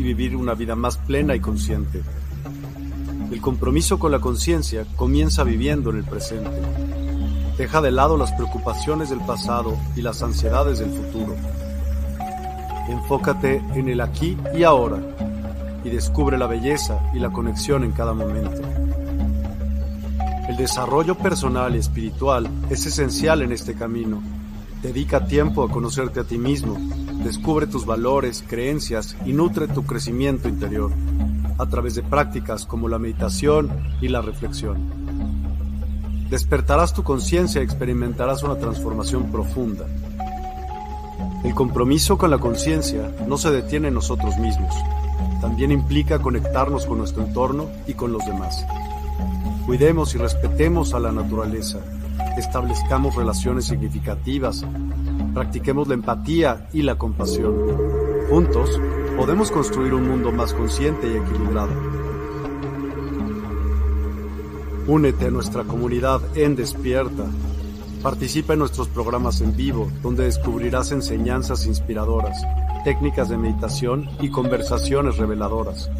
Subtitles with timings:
[0.00, 2.02] y vivir una vida más plena y consciente.
[3.30, 6.50] El compromiso con la conciencia comienza viviendo en el presente.
[7.58, 11.36] Deja de lado las preocupaciones del pasado y las ansiedades del futuro.
[12.88, 15.00] Enfócate en el aquí y ahora
[15.84, 18.62] y descubre la belleza y la conexión en cada momento.
[20.48, 24.22] El desarrollo personal y espiritual es esencial en este camino.
[24.82, 26.78] Dedica tiempo a conocerte a ti mismo,
[27.24, 30.90] descubre tus valores, creencias y nutre tu crecimiento interior
[31.58, 33.70] a través de prácticas como la meditación
[34.00, 34.78] y la reflexión.
[36.30, 39.84] Despertarás tu conciencia y experimentarás una transformación profunda.
[41.44, 44.74] El compromiso con la conciencia no se detiene en nosotros mismos,
[45.40, 48.66] también implica conectarnos con nuestro entorno y con los demás.
[49.66, 51.78] Cuidemos y respetemos a la naturaleza,
[52.36, 54.64] establezcamos relaciones significativas,
[55.32, 57.54] practiquemos la empatía y la compasión.
[58.28, 58.80] Juntos
[59.16, 61.72] podemos construir un mundo más consciente y equilibrado.
[64.86, 67.24] Únete a nuestra comunidad en Despierta.
[68.02, 72.36] Participa en nuestros programas en vivo, donde descubrirás enseñanzas inspiradoras
[72.82, 75.90] técnicas de meditación y conversaciones reveladoras.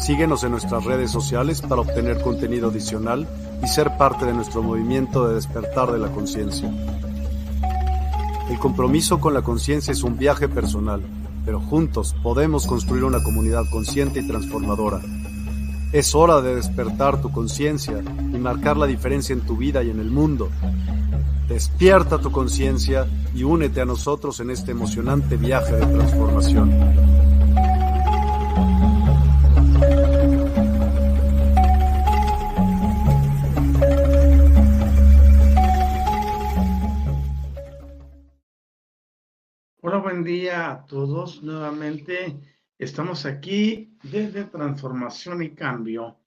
[0.00, 3.26] Síguenos en nuestras redes sociales para obtener contenido adicional
[3.62, 6.70] y ser parte de nuestro movimiento de despertar de la conciencia.
[8.50, 11.02] El compromiso con la conciencia es un viaje personal,
[11.44, 15.00] pero juntos podemos construir una comunidad consciente y transformadora.
[15.92, 20.00] Es hora de despertar tu conciencia y marcar la diferencia en tu vida y en
[20.00, 20.50] el mundo.
[21.48, 27.13] Despierta tu conciencia y únete a nosotros en este emocionante viaje de transformación.
[40.24, 41.42] Día a todos.
[41.42, 42.40] Nuevamente
[42.78, 46.18] estamos aquí desde Transformación y Cambio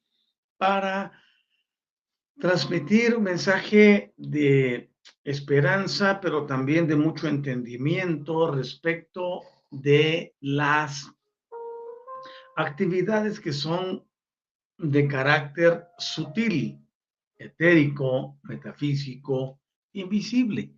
[0.57, 1.11] para
[2.39, 4.91] transmitir un mensaje de
[5.23, 9.41] esperanza, pero también de mucho entendimiento respecto
[9.71, 11.11] de las
[12.55, 14.05] actividades que son
[14.77, 16.79] de carácter sutil,
[17.35, 19.59] etérico, metafísico,
[19.93, 20.71] invisible.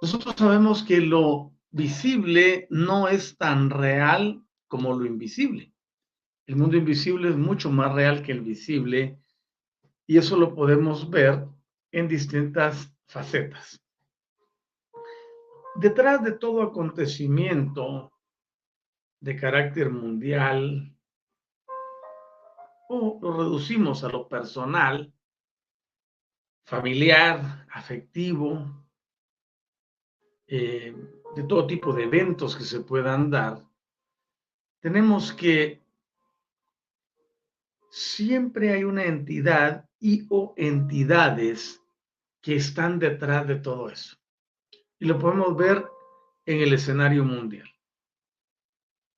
[0.00, 5.72] Nosotros sabemos que lo visible no es tan real como lo invisible.
[6.46, 9.18] El mundo invisible es mucho más real que el visible
[10.06, 11.46] y eso lo podemos ver
[11.92, 13.80] en distintas facetas.
[15.76, 18.12] Detrás de todo acontecimiento
[19.20, 20.92] de carácter mundial,
[22.88, 25.12] o lo reducimos a lo personal,
[26.64, 28.84] familiar, afectivo,
[30.48, 33.64] eh, de todo tipo de eventos que se puedan dar,
[34.80, 35.82] tenemos que
[37.90, 41.82] siempre hay una entidad y o entidades
[42.40, 44.16] que están detrás de todo eso.
[44.98, 45.84] Y lo podemos ver
[46.46, 47.68] en el escenario mundial.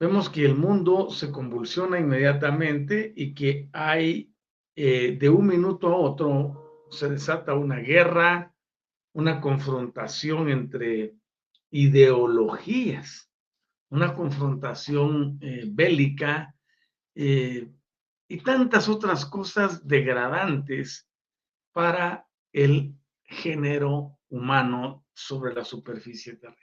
[0.01, 4.35] Vemos que el mundo se convulsiona inmediatamente y que hay
[4.75, 8.55] eh, de un minuto a otro se desata una guerra,
[9.13, 11.15] una confrontación entre
[11.73, 13.31] ideologías,
[13.89, 16.55] una confrontación eh, bélica
[17.15, 17.71] eh,
[18.29, 21.09] y tantas otras cosas degradantes
[21.73, 22.95] para el
[23.25, 26.63] género humano sobre la superficie terrestre.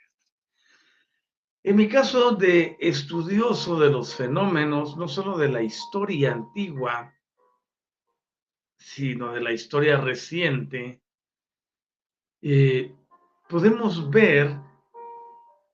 [1.62, 7.12] En mi caso de estudioso de los fenómenos, no solo de la historia antigua,
[8.78, 11.02] sino de la historia reciente,
[12.40, 12.94] eh,
[13.48, 14.69] podemos ver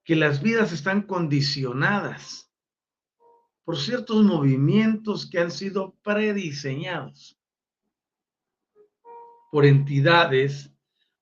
[0.06, 2.48] que las vidas están condicionadas
[3.64, 7.36] por ciertos movimientos que han sido prediseñados
[9.50, 10.72] por entidades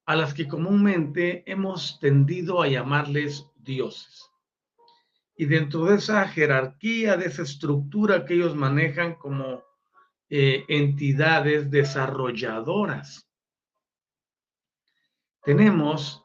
[0.05, 4.31] a las que comúnmente hemos tendido a llamarles dioses.
[5.34, 9.64] Y dentro de esa jerarquía, de esa estructura que ellos manejan como
[10.29, 13.26] eh, entidades desarrolladoras,
[15.43, 16.24] tenemos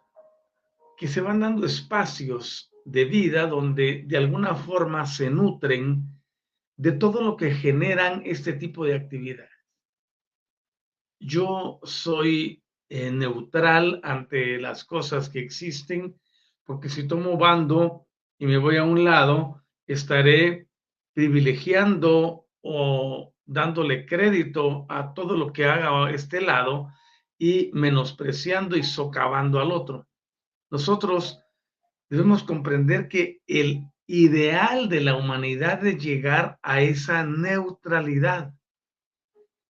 [1.00, 6.04] que se van dando espacios de vida donde de alguna forma se nutren
[6.76, 9.50] de todo lo que generan este tipo de actividades.
[11.18, 16.20] Yo soy eh, neutral ante las cosas que existen,
[16.66, 18.06] porque si tomo bando
[18.38, 20.68] y me voy a un lado, estaré
[21.14, 26.90] privilegiando o dándole crédito a todo lo que haga este lado
[27.38, 30.09] y menospreciando y socavando al otro.
[30.70, 31.44] Nosotros
[32.10, 38.54] debemos comprender que el ideal de la humanidad es llegar a esa neutralidad.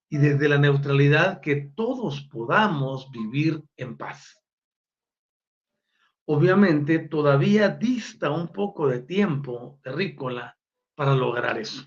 [0.09, 4.41] Y desde la neutralidad que todos podamos vivir en paz.
[6.25, 10.57] Obviamente todavía dista un poco de tiempo terrícola
[10.95, 11.85] para lograr eso.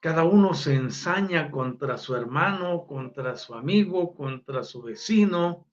[0.00, 5.68] Cada uno se ensaña contra su hermano, contra su amigo, contra su vecino,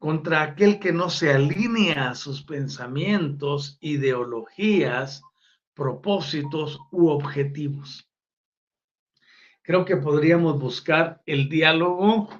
[0.00, 5.22] contra aquel que no se alinea a sus pensamientos, ideologías,
[5.74, 8.10] propósitos u objetivos.
[9.60, 12.30] Creo que podríamos buscar el diálogo,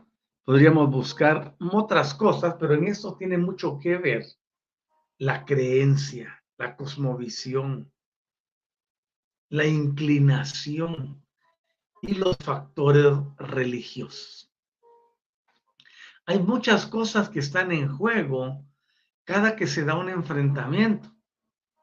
[0.43, 4.25] podríamos buscar otras cosas, pero en esto tiene mucho que ver
[5.19, 7.93] la creencia, la cosmovisión,
[9.51, 11.23] la inclinación
[12.01, 14.50] y los factores religiosos.
[16.31, 18.65] Hay muchas cosas que están en juego
[19.25, 21.11] cada que se da un enfrentamiento.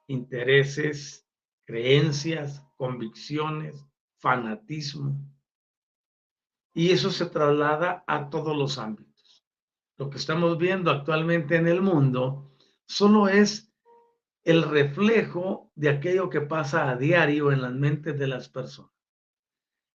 [0.08, 1.28] Intereses,
[1.66, 3.86] creencias, convicciones,
[4.20, 5.20] fanatismo.
[6.74, 9.46] Y eso se traslada a todos los ámbitos.
[9.98, 12.50] Lo que estamos viendo actualmente en el mundo
[12.86, 13.70] solo es
[14.46, 18.94] el reflejo de aquello que pasa a diario en las mentes de las personas.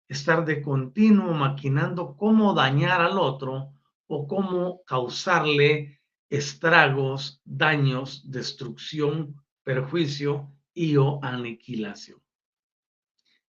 [0.09, 3.73] Estar de continuo maquinando cómo dañar al otro
[4.15, 5.99] o cómo causarle
[6.29, 12.21] estragos, daños, destrucción, perjuicio y o aniquilación.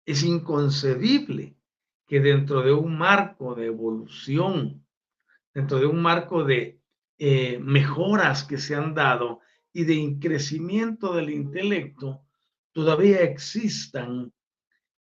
[0.06, 1.58] Es inconcebible
[2.08, 4.86] que dentro de un marco de evolución,
[5.54, 6.80] dentro de un marco de
[7.18, 9.42] eh, mejoras que se han dado
[9.74, 12.24] y de crecimiento del intelecto,
[12.72, 14.32] todavía existan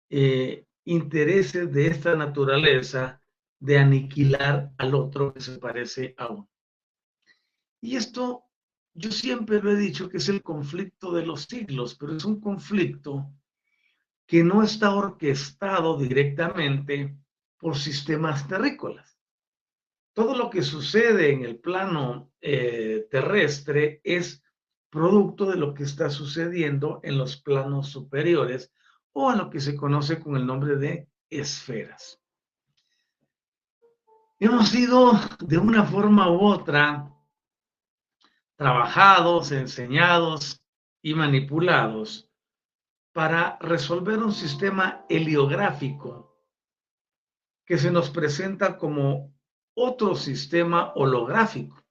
[0.10, 3.23] eh, intereses de esta naturaleza
[3.64, 6.50] de aniquilar al otro que se parece a uno.
[7.80, 8.44] Y esto
[8.94, 12.42] yo siempre lo he dicho que es el conflicto de los siglos, pero es un
[12.42, 13.32] conflicto
[14.28, 17.18] que no está orquestado directamente
[17.58, 19.18] por sistemas terrícolas.
[20.12, 24.44] Todo lo que sucede en el plano eh, terrestre es
[24.90, 28.74] producto de lo que está sucediendo en los planos superiores
[29.14, 32.23] o a lo que se conoce con el nombre de esferas.
[34.40, 37.10] Hemos sido de una forma u otra
[38.56, 40.64] trabajados, enseñados
[41.02, 42.30] y manipulados
[43.12, 46.34] para resolver un sistema heliográfico
[47.66, 49.34] que se nos presenta como
[49.76, 51.84] otro sistema holográfico.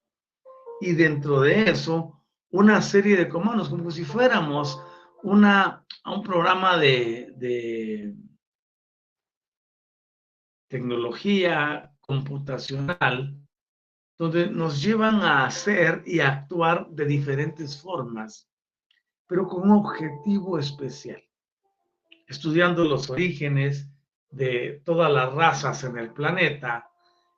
[0.81, 4.83] Y dentro de eso, una serie de comandos, como si fuéramos
[5.23, 8.15] una, un programa de, de
[10.69, 13.43] tecnología computacional
[14.23, 18.49] donde nos llevan a hacer y actuar de diferentes formas,
[19.27, 21.21] pero con un objetivo especial,
[22.29, 23.89] estudiando los orígenes
[24.31, 26.89] de todas las razas en el planeta,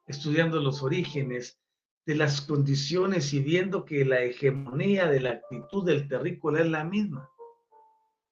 [0.07, 1.59] estudiando los orígenes
[2.05, 6.85] de las condiciones y viendo que la hegemonía de la actitud del terrícola es la
[6.85, 7.31] misma.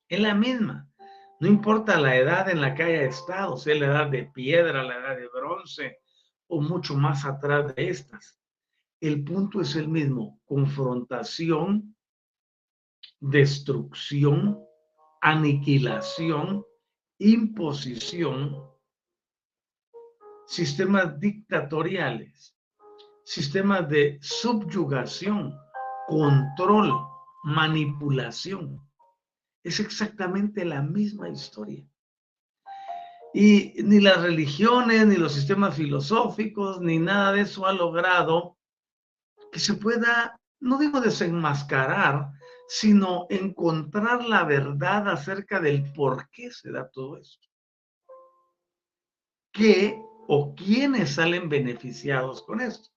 [0.08, 0.90] Es la misma.
[1.40, 4.98] No importa la edad en la que haya estado, sea la edad de piedra, la
[4.98, 6.01] edad de bronce
[6.52, 8.38] o mucho más atrás de estas.
[9.00, 11.96] El punto es el mismo, confrontación,
[13.20, 14.62] destrucción,
[15.20, 16.64] aniquilación,
[17.18, 18.70] imposición,
[20.46, 22.56] sistemas dictatoriales
[23.24, 25.56] sistemas de subyugación,
[26.08, 26.92] control,
[27.44, 28.80] manipulación.
[29.62, 31.86] Es exactamente la misma historia.
[33.34, 38.58] Y ni las religiones, ni los sistemas filosóficos, ni nada de eso ha logrado
[39.50, 42.30] que se pueda, no digo desenmascarar,
[42.68, 47.48] sino encontrar la verdad acerca del por qué se da todo esto.
[49.52, 52.88] ¿Qué o quiénes salen beneficiados con esto?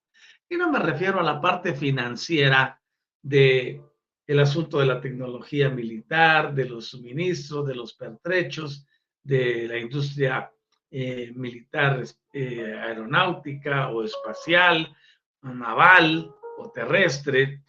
[0.50, 2.82] Y no me refiero a la parte financiera
[3.22, 3.84] de
[4.28, 8.88] el asunto de la tecnología militar, de los suministros, de los pertrechos,
[9.26, 10.52] de la industria
[10.92, 14.96] eh, militar eh, aeronáutica o espacial,
[15.42, 17.64] naval o terrestre.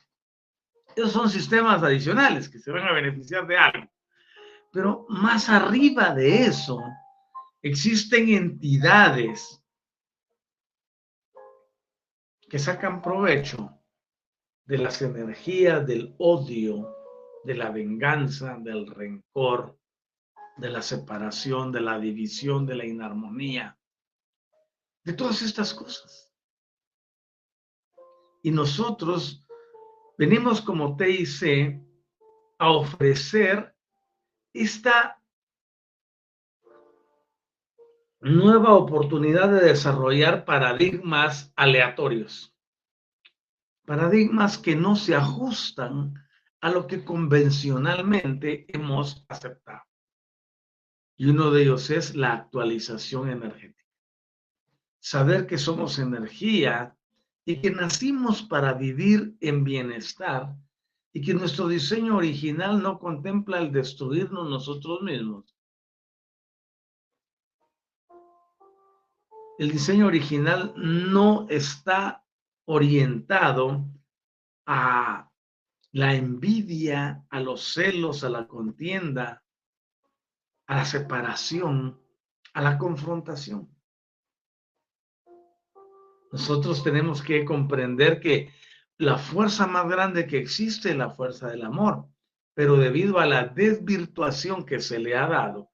[0.95, 3.91] Esos son sistemas adicionales que se van a beneficiar de algo.
[4.71, 6.83] Pero más arriba de eso,
[7.63, 9.63] existen entidades
[12.49, 13.81] que sacan provecho
[14.67, 16.95] de las energías del odio,
[17.45, 19.79] de la venganza, del rencor,
[20.57, 23.79] de la separación, de la división, de la inarmonía,
[25.05, 26.33] de todas estas cosas.
[28.43, 29.47] Y nosotros
[30.19, 31.81] venimos como TIC
[32.59, 33.75] a ofrecer
[34.53, 35.21] esta
[38.21, 42.55] nueva oportunidad de desarrollar paradigmas aleatorios,
[43.85, 46.15] paradigmas que no se ajustan
[46.61, 49.86] a lo que convencionalmente hemos aceptado.
[51.17, 53.85] Y uno de ellos es la actualización energética.
[54.99, 56.97] Saber que somos energía
[57.45, 60.55] y que nacimos para vivir en bienestar
[61.13, 65.57] y que nuestro diseño original no contempla el destruirnos nosotros mismos,
[69.59, 72.25] el diseño original no está
[72.67, 73.87] orientado
[74.67, 75.31] a
[75.93, 79.43] la envidia, a los celos, a la contienda,
[80.67, 82.01] a la separación,
[82.55, 83.69] a la confrontación.
[86.33, 88.53] Nosotros tenemos que comprender que
[88.99, 92.07] la fuerza más grande que existe es la fuerza del amor,
[92.55, 95.71] pero debido a la desvirtuación que se le ha dado,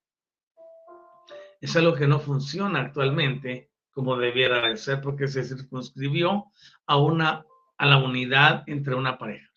[1.60, 6.50] es algo que no funciona actualmente como debiera de ser porque se circunscribió
[6.86, 7.46] a una
[7.78, 9.50] a la unidad entre una pareja.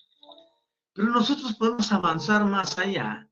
[0.94, 3.30] Pero nosotros podemos avanzar más allá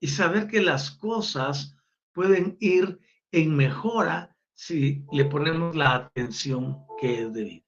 [0.00, 1.76] y saber que las cosas
[2.12, 2.98] pueden ir
[3.32, 7.64] en mejora si le ponemos la atención que es debida.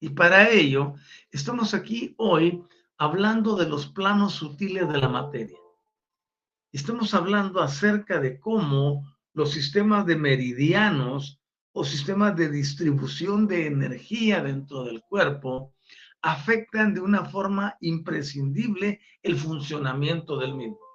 [0.00, 0.94] Y para ello,
[1.30, 2.62] estamos aquí hoy
[2.98, 5.58] hablando de los planos sutiles de la materia.
[6.72, 11.40] Estamos hablando acerca de cómo los sistemas de meridianos
[11.72, 15.74] o sistemas de distribución de energía dentro del cuerpo
[16.22, 20.85] afectan de una forma imprescindible el funcionamiento del mismo.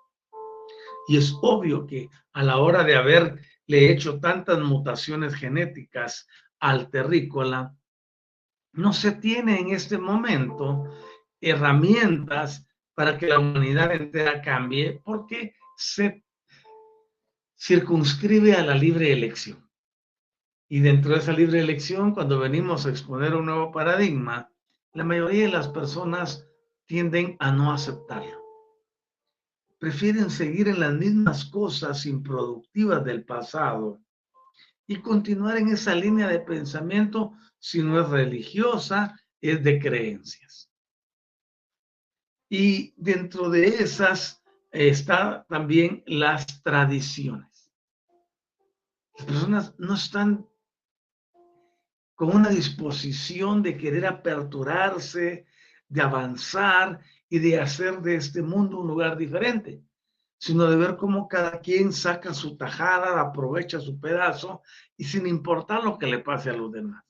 [1.08, 3.40] Y es obvio que a la hora de haberle
[3.70, 6.28] hecho tantas mutaciones genéticas
[6.60, 7.76] al terrícola,
[8.74, 10.90] no se tiene en este momento
[11.42, 16.24] herramientas para que la humanidad entera cambie porque se
[17.58, 19.70] circunscribe a la libre elección.
[20.70, 24.50] Y dentro de esa libre elección, cuando venimos a exponer un nuevo paradigma,
[24.94, 26.48] la mayoría de las personas
[26.86, 28.41] tienden a no aceptarlo.
[29.82, 34.00] Prefieren seguir en las mismas cosas improductivas del pasado
[34.86, 40.72] y continuar en esa línea de pensamiento si no es religiosa, es de creencias.
[42.48, 47.74] Y dentro de esas está también las tradiciones.
[49.18, 50.48] Las personas no están
[52.14, 55.48] con una disposición de querer aperturarse,
[55.88, 59.82] de avanzar y de hacer de este mundo un lugar diferente,
[60.38, 64.62] sino de ver cómo cada quien saca su tajada, aprovecha su pedazo
[64.98, 67.06] y sin importar lo que le pase a los demás.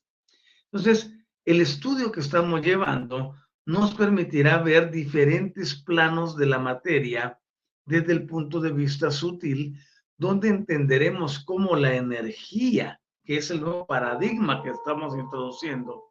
[0.65, 1.11] Entonces,
[1.43, 3.35] el estudio que estamos llevando
[3.65, 7.39] nos permitirá ver diferentes planos de la materia
[7.83, 9.75] desde el punto de vista sutil,
[10.17, 16.11] donde entenderemos cómo la energía que es el nuevo paradigma que estamos introduciendo,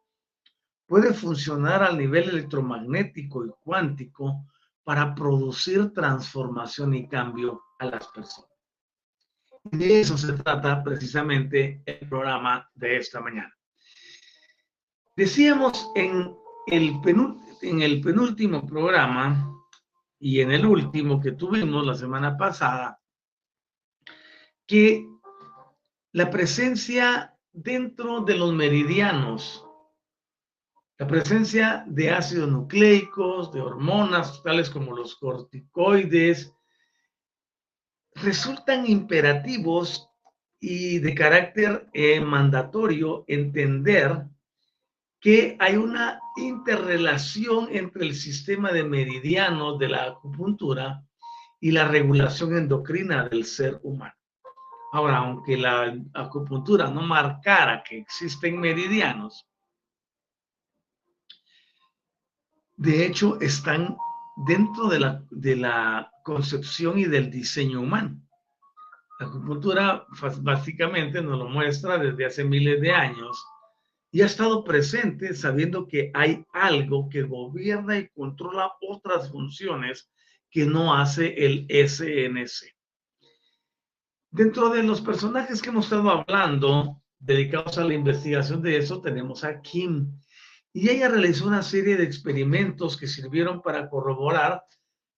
[0.90, 4.44] puede funcionar al nivel electromagnético y cuántico
[4.82, 8.50] para producir transformación y cambio a las personas.
[9.62, 13.56] De eso se trata precisamente el programa de esta mañana.
[15.14, 16.34] Decíamos en
[16.66, 17.00] el,
[17.62, 19.48] en el penúltimo programa
[20.18, 23.00] y en el último que tuvimos la semana pasada,
[24.66, 25.06] que
[26.10, 29.64] la presencia dentro de los meridianos,
[31.00, 36.52] la presencia de ácidos nucleicos, de hormonas tales como los corticoides,
[38.16, 40.10] resultan imperativos
[40.60, 44.26] y de carácter eh, mandatorio entender
[45.20, 51.02] que hay una interrelación entre el sistema de meridianos de la acupuntura
[51.60, 54.14] y la regulación endocrina del ser humano.
[54.92, 59.49] Ahora, aunque la acupuntura no marcara que existen meridianos,
[62.80, 63.98] de hecho están
[64.46, 68.18] dentro de la, de la concepción y del diseño humano.
[69.18, 70.06] La acupuntura
[70.40, 73.44] básicamente nos lo muestra desde hace miles de años
[74.10, 80.10] y ha estado presente sabiendo que hay algo que gobierna y controla otras funciones
[80.50, 82.74] que no hace el SNC.
[84.30, 89.44] Dentro de los personajes que hemos estado hablando, dedicados a la investigación de eso, tenemos
[89.44, 90.18] a Kim.
[90.72, 94.62] Y ella realizó una serie de experimentos que sirvieron para corroborar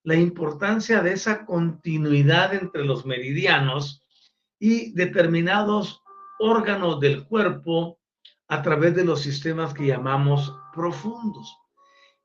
[0.03, 4.03] la importancia de esa continuidad entre los meridianos
[4.59, 6.03] y determinados
[6.39, 8.01] órganos del cuerpo
[8.49, 11.57] a través de los sistemas que llamamos profundos.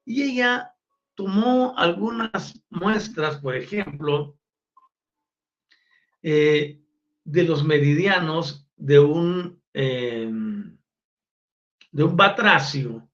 [0.05, 0.73] Y ella
[1.15, 4.37] tomó algunas muestras, por ejemplo,
[6.21, 6.81] eh,
[7.23, 10.31] de los meridianos de un, eh,
[11.91, 13.07] de un batracio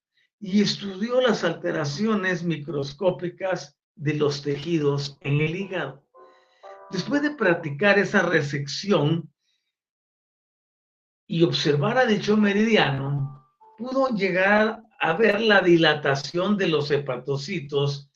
[0.45, 6.03] y estudió las alteraciones microscópicas de los tejidos en el hígado.
[6.91, 9.31] Después de practicar esa resección
[11.27, 13.47] y observar a dicho meridiano,
[13.77, 18.11] pudo llegar a ver la dilatación de los hepatocitos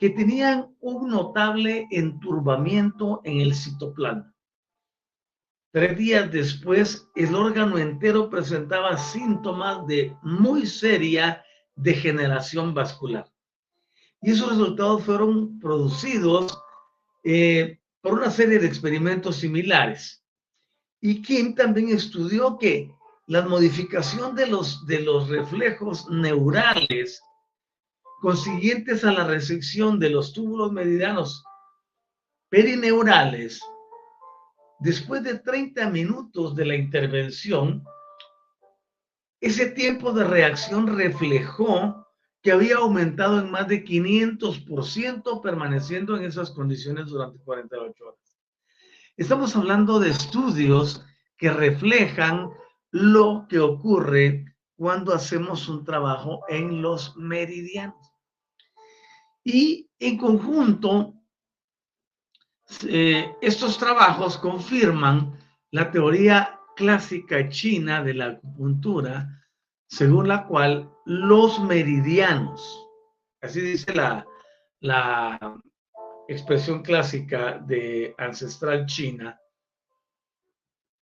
[0.00, 4.34] que tenían un notable enturbamiento en el citoplasma.
[5.72, 11.44] Tres días después, el órgano entero presentaba síntomas de muy seria
[11.82, 13.30] degeneración vascular.
[14.22, 16.62] Y esos resultados fueron producidos
[17.24, 20.24] eh, por una serie de experimentos similares.
[21.00, 22.90] Y Kim también estudió que
[23.26, 27.22] la modificación de los, de los reflejos neurales
[28.20, 31.42] consiguientes a la resección de los túbulos meridianos
[32.50, 33.60] perineurales,
[34.80, 37.82] después de 30 minutos de la intervención,
[39.40, 42.06] ese tiempo de reacción reflejó
[42.42, 48.38] que había aumentado en más de 500% permaneciendo en esas condiciones durante 48 horas.
[49.16, 51.04] Estamos hablando de estudios
[51.36, 52.50] que reflejan
[52.90, 54.44] lo que ocurre
[54.76, 58.10] cuando hacemos un trabajo en los meridianos.
[59.44, 61.14] Y en conjunto,
[62.86, 65.38] eh, estos trabajos confirman
[65.70, 69.44] la teoría clásica china de la acupuntura,
[69.86, 72.88] según la cual los meridianos,
[73.42, 74.26] así dice la,
[74.80, 75.60] la
[76.26, 79.38] expresión clásica de ancestral china,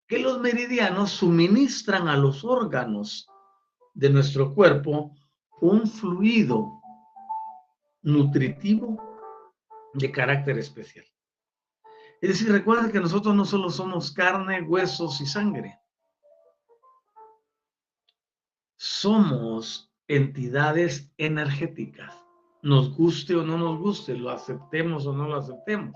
[0.05, 3.25] que los meridianos suministran a los órganos
[3.93, 5.15] de nuestro cuerpo
[5.61, 6.81] un fluido
[8.01, 9.01] nutritivo
[9.93, 11.05] de carácter especial.
[12.21, 15.79] Es decir, recuerden que nosotros no solo somos carne, huesos y sangre.
[18.75, 22.13] Somos entidades energéticas.
[22.61, 25.95] Nos guste o no nos guste, lo aceptemos o no lo aceptemos.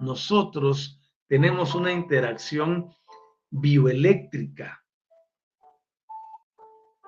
[0.00, 2.92] Nosotros tenemos una interacción
[3.50, 4.84] bioeléctrica,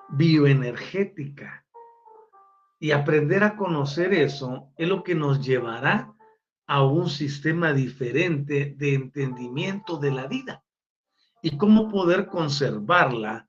[0.09, 1.65] bioenergética.
[2.79, 6.16] Y aprender a conocer eso es lo que nos llevará
[6.67, 10.63] a un sistema diferente de entendimiento de la vida
[11.41, 13.47] y cómo poder conservarla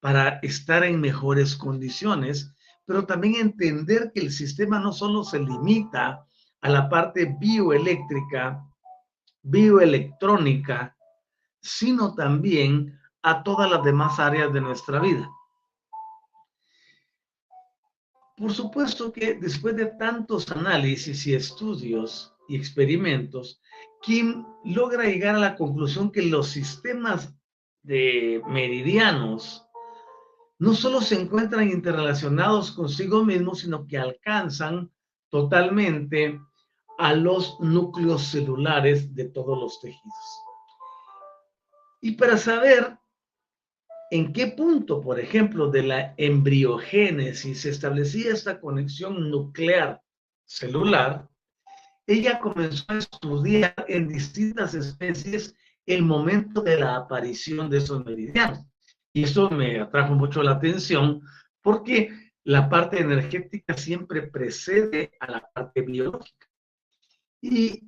[0.00, 2.52] para estar en mejores condiciones,
[2.84, 6.26] pero también entender que el sistema no solo se limita
[6.60, 8.64] a la parte bioeléctrica,
[9.42, 10.96] bioelectrónica,
[11.60, 15.30] sino también a todas las demás áreas de nuestra vida.
[18.36, 23.60] Por supuesto que después de tantos análisis y estudios, y experimentos,
[24.02, 27.34] Kim logra llegar a la conclusión que los sistemas
[27.82, 29.66] de meridianos
[30.58, 34.90] no solo se encuentran interrelacionados consigo mismos, sino que alcanzan
[35.28, 36.40] totalmente
[36.98, 40.42] a los núcleos celulares de todos los tejidos.
[42.00, 42.96] Y para saber
[44.10, 50.00] en qué punto, por ejemplo, de la embriogénesis se establecía esta conexión nuclear
[50.44, 51.28] celular,
[52.06, 55.54] ella comenzó a estudiar en distintas especies
[55.86, 58.64] el momento de la aparición de esos meridianos.
[59.12, 61.22] Y eso me atrajo mucho la atención
[61.62, 66.46] porque la parte energética siempre precede a la parte biológica.
[67.40, 67.82] Y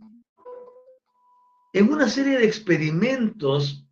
[1.73, 3.87] en una serie de experimentos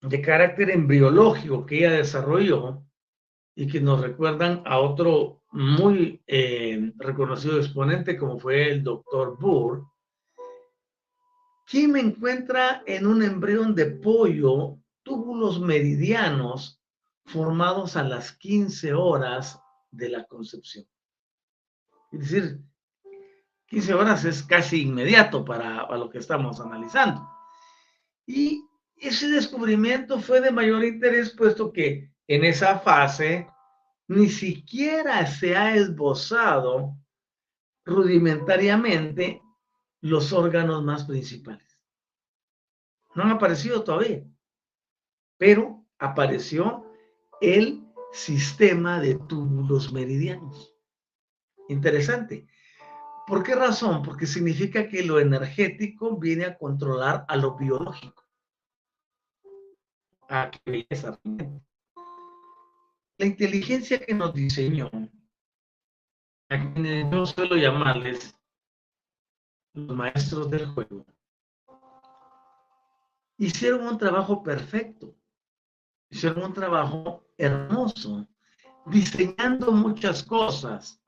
[0.00, 2.82] de carácter embriológico que ella desarrolló
[3.54, 9.84] y que nos recuerdan a otro muy eh, reconocido exponente como fue el doctor Burr,
[11.80, 16.80] me encuentra en un embrión de pollo túbulos meridianos
[17.24, 19.58] formados a las 15 horas
[19.90, 20.86] de la concepción.
[22.12, 22.60] Es decir,
[23.66, 27.26] 15 horas es casi inmediato para, para lo que estamos analizando.
[28.26, 28.64] Y
[28.96, 33.46] ese descubrimiento fue de mayor interés puesto que en esa fase
[34.08, 36.96] ni siquiera se ha esbozado
[37.84, 39.42] rudimentariamente
[40.00, 41.78] los órganos más principales.
[43.14, 44.24] No han aparecido todavía,
[45.36, 46.90] pero apareció
[47.42, 50.74] el sistema de túbulos meridianos.
[51.68, 52.46] Interesante.
[53.26, 54.02] ¿Por qué razón?
[54.02, 58.24] Porque significa que lo energético viene a controlar a lo biológico.
[60.28, 61.20] Qué belleza
[63.18, 64.90] la inteligencia que nos diseñó
[66.48, 68.34] a quienes yo suelo llamarles
[69.74, 71.06] los maestros del juego,
[73.38, 75.14] hicieron un trabajo perfecto,
[76.10, 78.26] hicieron un trabajo hermoso,
[78.86, 81.00] diseñando muchas cosas,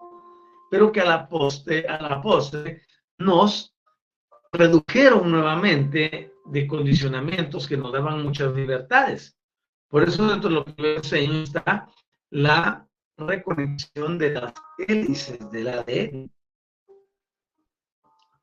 [0.70, 2.82] pero que a la poste, a la postre
[3.18, 3.74] nos
[4.52, 9.36] redujeron nuevamente de condicionamientos que nos daban muchas libertades.
[9.94, 11.88] Por eso dentro de lo que enseño está
[12.30, 12.84] la
[13.16, 14.52] reconexión de las
[14.88, 16.32] hélices del ADN.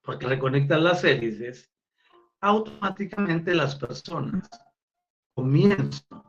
[0.02, 1.70] Porque reconectan las hélices,
[2.40, 4.50] automáticamente las personas
[5.36, 6.24] comienzan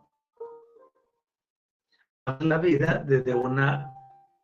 [2.24, 3.94] a la vida desde una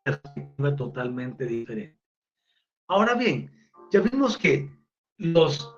[0.04, 2.00] perspectiva totalmente diferente.
[2.86, 4.70] Ahora bien, ya vimos que
[5.16, 5.74] los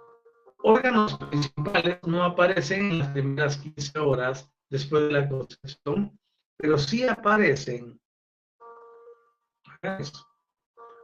[0.59, 6.19] órganos principales no aparecen en las primeras 15 horas después de la concepción,
[6.57, 8.01] pero sí aparecen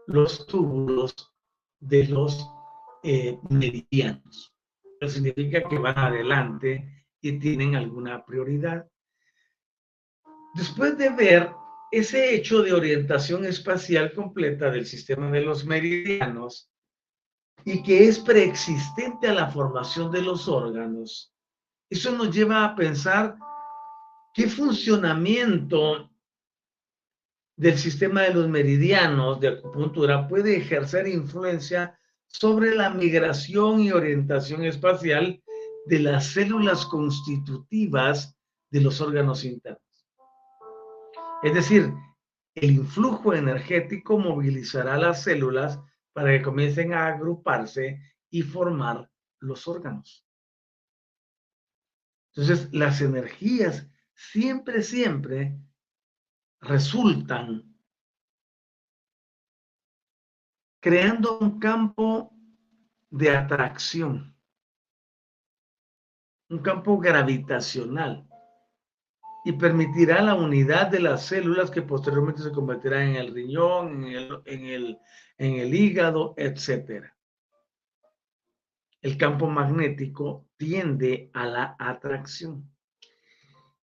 [0.07, 1.15] los túbulos
[1.81, 2.49] de los
[3.03, 4.55] eh, meridianos.
[5.01, 8.89] Eso significa que van adelante y tienen alguna prioridad.
[10.55, 11.51] Después de ver
[11.91, 16.71] ese hecho de orientación espacial completa del sistema de los meridianos
[17.65, 21.35] y que es preexistente a la formación de los órganos,
[21.91, 23.37] eso nos lleva a pensar
[24.37, 26.11] qué funcionamiento
[27.57, 34.63] del sistema de los meridianos de acupuntura puede ejercer influencia sobre la migración y orientación
[34.65, 35.43] espacial
[35.87, 38.37] de las células constitutivas
[38.71, 40.07] de los órganos internos.
[41.43, 41.95] Es decir,
[42.55, 45.81] el influjo energético movilizará las células
[46.13, 50.27] para que comiencen a agruparse y formar los órganos.
[52.35, 55.57] Entonces, las energías siempre, siempre
[56.61, 57.77] resultan
[60.81, 62.33] creando un campo
[63.11, 64.37] de atracción,
[66.49, 68.27] un campo gravitacional
[69.45, 74.13] y permitirá la unidad de las células que posteriormente se convertirán en el riñón, en
[74.13, 74.99] el, en el,
[75.39, 77.05] en el hígado, etc.
[79.01, 82.76] El campo magnético tiende a la atracción.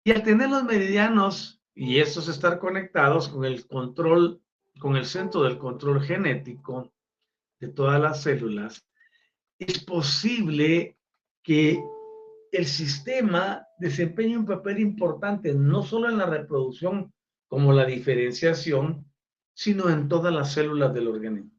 [0.06, 4.42] Y al tener los meridianos y estos estar conectados con el control,
[4.80, 6.92] con el centro del control genético
[7.60, 8.86] de todas las células,
[9.58, 10.98] es posible
[11.42, 11.82] que
[12.52, 17.14] el sistema desempeñe un papel importante no solo en la reproducción
[17.48, 19.10] como la diferenciación,
[19.54, 21.52] sino en todas las células del organismo.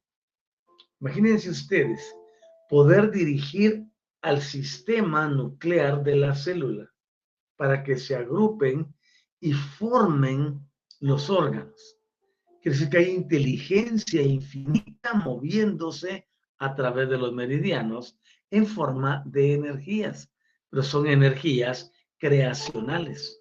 [1.00, 2.14] Imagínense ustedes
[2.68, 3.86] poder dirigir
[4.20, 6.93] al sistema nuclear de la célula
[7.56, 8.94] para que se agrupen
[9.40, 10.60] y formen
[11.00, 11.98] los órganos.
[12.62, 16.26] Quiere decir que hay inteligencia infinita moviéndose
[16.58, 18.18] a través de los meridianos
[18.50, 20.32] en forma de energías,
[20.70, 23.40] pero son energías creacionales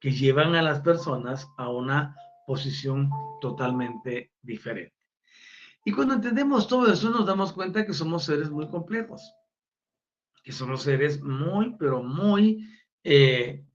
[0.00, 4.94] que llevan a las personas a una posición totalmente diferente.
[5.84, 9.22] Y cuando entendemos todo eso nos damos cuenta que somos seres muy complejos
[10.46, 12.70] que somos seres muy, pero muy
[13.02, 13.66] eh,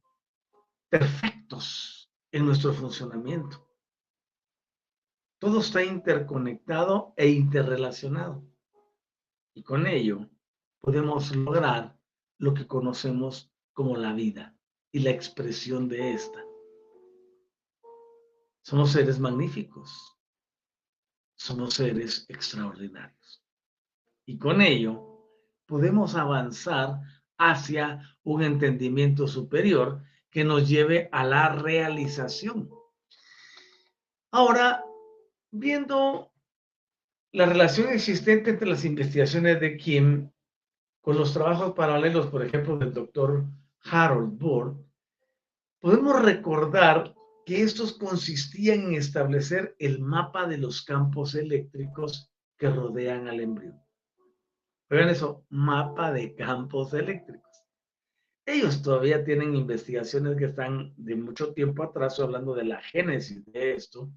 [0.88, 3.70] perfectos en nuestro funcionamiento.
[5.38, 8.48] Todo está interconectado e interrelacionado.
[9.54, 10.30] Y con ello
[10.80, 12.00] podemos lograr
[12.38, 14.58] lo que conocemos como la vida
[14.94, 16.42] y la expresión de esta.
[18.64, 20.18] Somos seres magníficos.
[21.36, 23.44] Somos seres extraordinarios.
[24.26, 25.11] Y con ello
[25.72, 27.00] podemos avanzar
[27.38, 32.70] hacia un entendimiento superior que nos lleve a la realización.
[34.32, 34.84] Ahora,
[35.50, 36.30] viendo
[37.32, 40.30] la relación existente entre las investigaciones de Kim
[41.00, 43.46] con los trabajos paralelos, por ejemplo, del doctor
[43.86, 44.76] Harold Bohr,
[45.80, 53.30] podemos recordar que estos consistían en establecer el mapa de los campos eléctricos que rodean
[53.30, 53.82] al embrión.
[54.92, 57.64] Vean eso, mapa de campos eléctricos.
[58.46, 63.72] Ellos todavía tienen investigaciones que están de mucho tiempo atrás hablando de la génesis de
[63.72, 64.12] esto.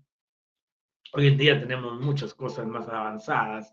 [1.12, 3.72] Hoy en día tenemos muchas cosas más avanzadas.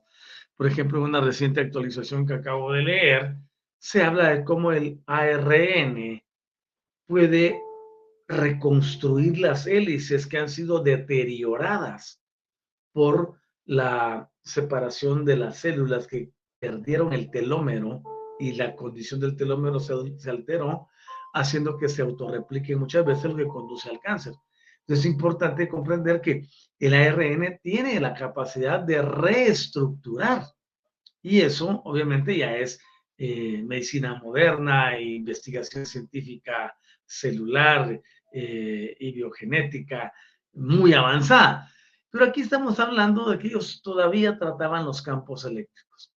[0.56, 3.36] Por ejemplo, en una reciente actualización que acabo de leer,
[3.80, 6.22] se habla de cómo el ARN
[7.08, 7.60] puede
[8.28, 12.22] reconstruir las hélices que han sido deterioradas
[12.94, 18.04] por la separación de las células que perdieron el telómero
[18.40, 19.94] y la condición del telómero se,
[20.30, 20.88] alteró,
[21.34, 24.34] haciendo que se autorreplique muchas veces lo que conduce al cáncer.
[24.82, 26.48] Entonces es importante comprender que
[26.80, 30.44] el ARN tiene la capacidad de reestructurar
[31.22, 32.80] y eso obviamente ya es
[33.18, 38.02] eh, medicina moderna investigación científica celular
[38.34, 40.14] eh, y biogenética
[40.54, 41.72] muy avanzada.
[42.10, 46.12] Pero aquí estamos hablando de que ellos todavía trataban los campos eléctricos.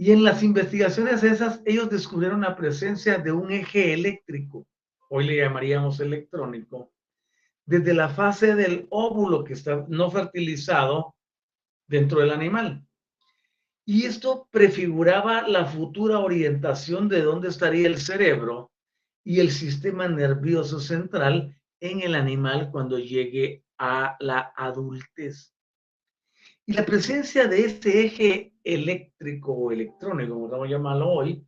[0.00, 4.66] Y en las investigaciones esas, ellos descubrieron la presencia de un eje eléctrico,
[5.10, 6.90] hoy le llamaríamos electrónico,
[7.66, 11.16] desde la fase del óvulo que está no fertilizado
[11.86, 12.82] dentro del animal.
[13.84, 18.72] Y esto prefiguraba la futura orientación de dónde estaría el cerebro
[19.22, 25.54] y el sistema nervioso central en el animal cuando llegue a la adultez.
[26.64, 31.46] Y la presencia de este eje eléctrico o electrónico, como vamos a llamarlo hoy,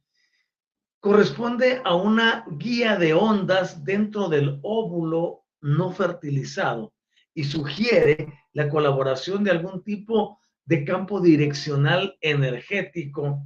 [1.00, 6.92] corresponde a una guía de ondas dentro del óvulo no fertilizado
[7.34, 13.44] y sugiere la colaboración de algún tipo de campo direccional energético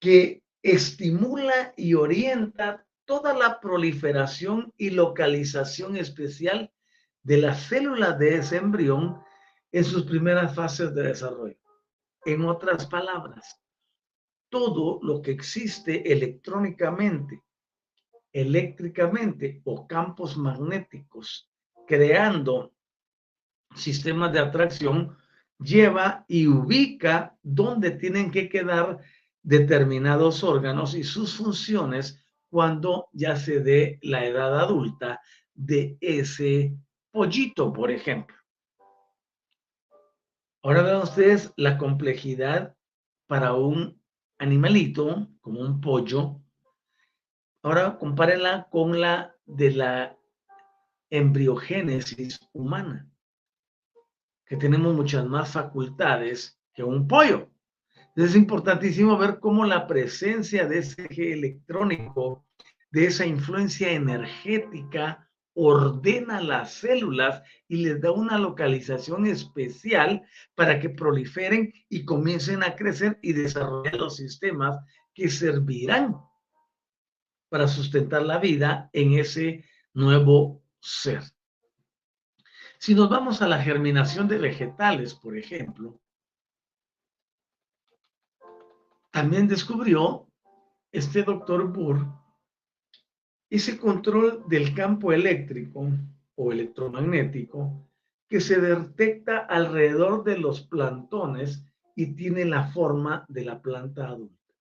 [0.00, 6.72] que estimula y orienta toda la proliferación y localización especial
[7.22, 9.20] de las células de ese embrión
[9.70, 11.61] en sus primeras fases de desarrollo.
[12.24, 13.60] En otras palabras,
[14.48, 17.42] todo lo que existe electrónicamente,
[18.32, 21.50] eléctricamente o campos magnéticos,
[21.86, 22.72] creando
[23.74, 25.16] sistemas de atracción,
[25.58, 28.98] lleva y ubica dónde tienen que quedar
[29.42, 35.20] determinados órganos y sus funciones cuando ya se dé la edad adulta
[35.54, 36.74] de ese
[37.10, 38.36] pollito, por ejemplo.
[40.64, 42.76] Ahora vean ustedes la complejidad
[43.26, 44.00] para un
[44.38, 46.40] animalito, como un pollo.
[47.64, 50.16] Ahora compárenla con la de la
[51.10, 53.10] embriogénesis humana,
[54.46, 57.50] que tenemos muchas más facultades que un pollo.
[58.14, 62.46] Es importantísimo ver cómo la presencia de ese eje electrónico,
[62.92, 70.22] de esa influencia energética, ordena las células y les da una localización especial
[70.54, 74.78] para que proliferen y comiencen a crecer y desarrollar los sistemas
[75.14, 76.16] que servirán
[77.48, 81.22] para sustentar la vida en ese nuevo ser.
[82.78, 86.00] Si nos vamos a la germinación de vegetales, por ejemplo,
[89.10, 90.26] también descubrió
[90.90, 92.21] este doctor Burr
[93.52, 95.86] ese control del campo eléctrico
[96.36, 97.86] o electromagnético
[98.26, 101.62] que se detecta alrededor de los plantones
[101.94, 104.54] y tiene la forma de la planta adulta.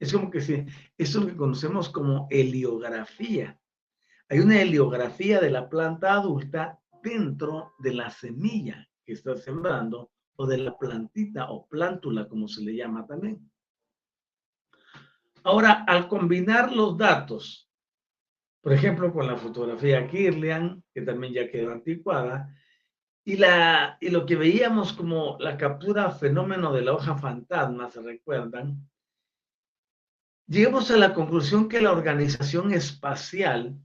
[0.00, 0.66] Es como que
[0.98, 3.56] es lo que conocemos como heliografía.
[4.28, 10.48] Hay una heliografía de la planta adulta dentro de la semilla que está sembrando o
[10.48, 13.48] de la plantita o plántula, como se le llama también.
[15.46, 17.70] Ahora, al combinar los datos,
[18.60, 22.52] por ejemplo, con la fotografía Kirlian, que también ya quedó anticuada,
[23.24, 28.02] y, la, y lo que veíamos como la captura fenómeno de la hoja fantasma, ¿se
[28.02, 28.90] recuerdan?
[30.48, 33.78] Llegamos a la conclusión que la organización espacial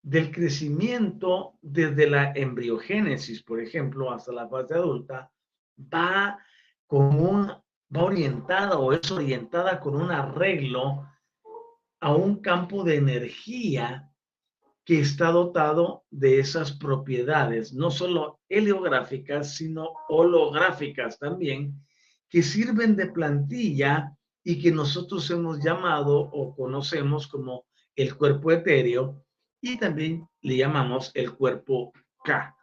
[0.00, 5.30] del crecimiento desde la embriogénesis, por ejemplo, hasta la fase adulta,
[5.78, 6.38] va
[6.86, 7.52] con un
[7.94, 11.06] va orientada o es orientada con un arreglo
[12.00, 14.08] a un campo de energía
[14.84, 21.80] que está dotado de esas propiedades, no solo heliográficas, sino holográficas también,
[22.28, 29.22] que sirven de plantilla y que nosotros hemos llamado o conocemos como el cuerpo etéreo
[29.60, 31.92] y también le llamamos el cuerpo
[32.24, 32.56] K.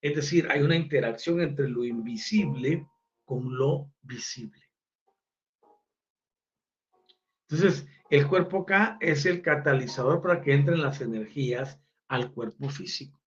[0.00, 2.86] Es decir, hay una interacción entre lo invisible
[3.24, 4.65] con lo visible.
[7.48, 13.20] Entonces, el cuerpo K es el catalizador para que entren las energías al cuerpo físico.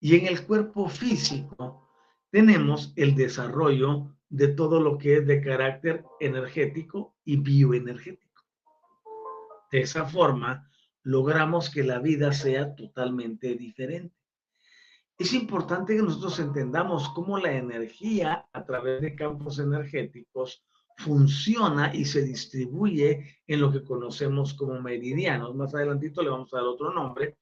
[0.00, 1.88] Y en el cuerpo físico
[2.30, 8.42] tenemos el desarrollo de todo lo que es de carácter energético y bioenergético.
[9.70, 10.70] De esa forma,
[11.02, 14.16] logramos que la vida sea totalmente diferente.
[15.18, 20.64] Es importante que nosotros entendamos cómo la energía a través de campos energéticos
[20.98, 25.54] funciona y se distribuye en lo que conocemos como meridianos.
[25.54, 27.38] Más adelantito le vamos a dar otro nombre.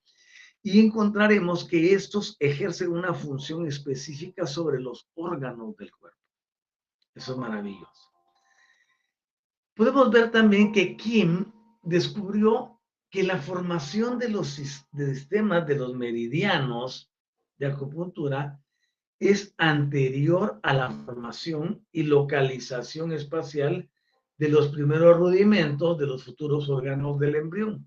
[0.62, 6.18] Y encontraremos que estos ejercen una función específica sobre los órganos del cuerpo.
[7.14, 8.10] Eso es maravilloso.
[9.74, 11.50] Podemos ver también que Kim
[11.82, 17.10] descubrió que la formación de los sistemas de los meridianos
[17.58, 18.60] de acupuntura
[19.20, 23.88] es anterior a la formación y localización espacial
[24.38, 27.86] de los primeros rudimentos de los futuros órganos del embrión.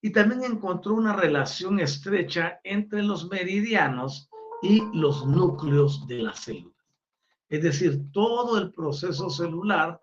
[0.00, 4.30] Y también encontró una relación estrecha entre los meridianos
[4.62, 6.74] y los núcleos de las células.
[7.50, 10.00] Es decir, todo el proceso celular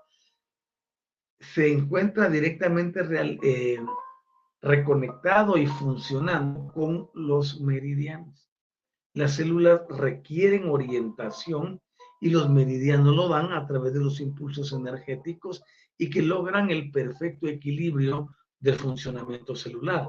[1.39, 3.79] se encuentra directamente real, eh,
[4.61, 8.44] reconectado y funcionando con los meridianos.
[9.15, 11.81] Las células requieren orientación
[12.19, 15.63] y los meridianos lo dan a través de los impulsos energéticos
[15.97, 20.05] y que logran el perfecto equilibrio del funcionamiento celular.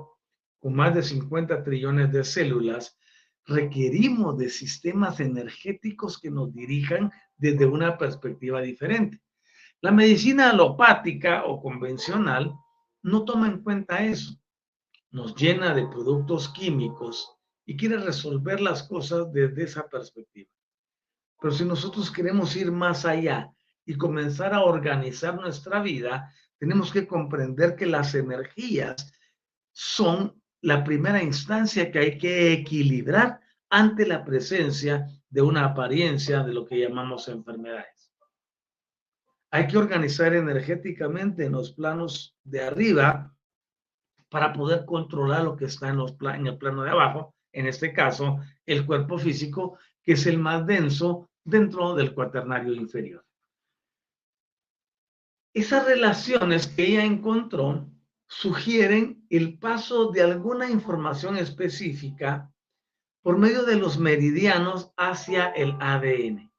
[0.58, 2.98] Con más de 50 trillones de células,
[3.44, 9.20] requerimos de sistemas energéticos que nos dirijan desde una perspectiva diferente.
[9.82, 12.52] La medicina alopática o convencional
[13.02, 14.34] no toma en cuenta eso.
[15.12, 17.35] Nos llena de productos químicos
[17.66, 20.50] y quiere resolver las cosas desde esa perspectiva.
[21.40, 23.52] Pero si nosotros queremos ir más allá
[23.84, 29.12] y comenzar a organizar nuestra vida, tenemos que comprender que las energías
[29.72, 36.54] son la primera instancia que hay que equilibrar ante la presencia de una apariencia de
[36.54, 38.12] lo que llamamos enfermedades.
[39.50, 43.36] Hay que organizar energéticamente en los planos de arriba
[44.28, 47.92] para poder controlar lo que está en, los en el plano de abajo, en este
[47.94, 53.24] caso, el cuerpo físico, que es el más denso dentro del cuaternario inferior.
[55.54, 57.88] Esas relaciones que ella encontró
[58.28, 62.52] sugieren el paso de alguna información específica
[63.22, 66.52] por medio de los meridianos hacia el ADN.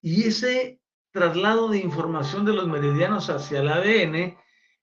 [0.00, 4.38] Y ese traslado de información de los meridianos hacia el ADN,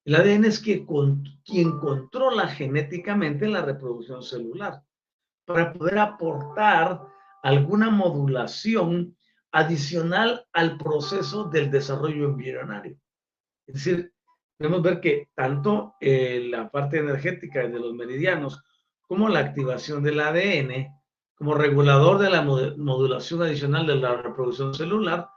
[0.06, 0.86] el ADN es quien
[1.80, 4.84] controla genéticamente la reproducción celular
[5.46, 7.02] para poder aportar
[7.42, 9.16] alguna modulación
[9.52, 12.98] adicional al proceso del desarrollo embrionario.
[13.68, 14.14] Es decir,
[14.58, 18.62] podemos ver que tanto eh, la parte energética de los meridianos
[19.02, 20.88] como la activación del ADN
[21.36, 25.30] como regulador de la modulación adicional de la reproducción celular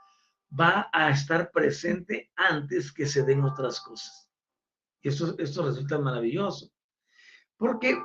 [0.57, 4.26] va a estar presente antes que se den otras cosas.
[5.07, 6.69] Esto, esto resulta maravilloso,
[7.57, 7.97] porque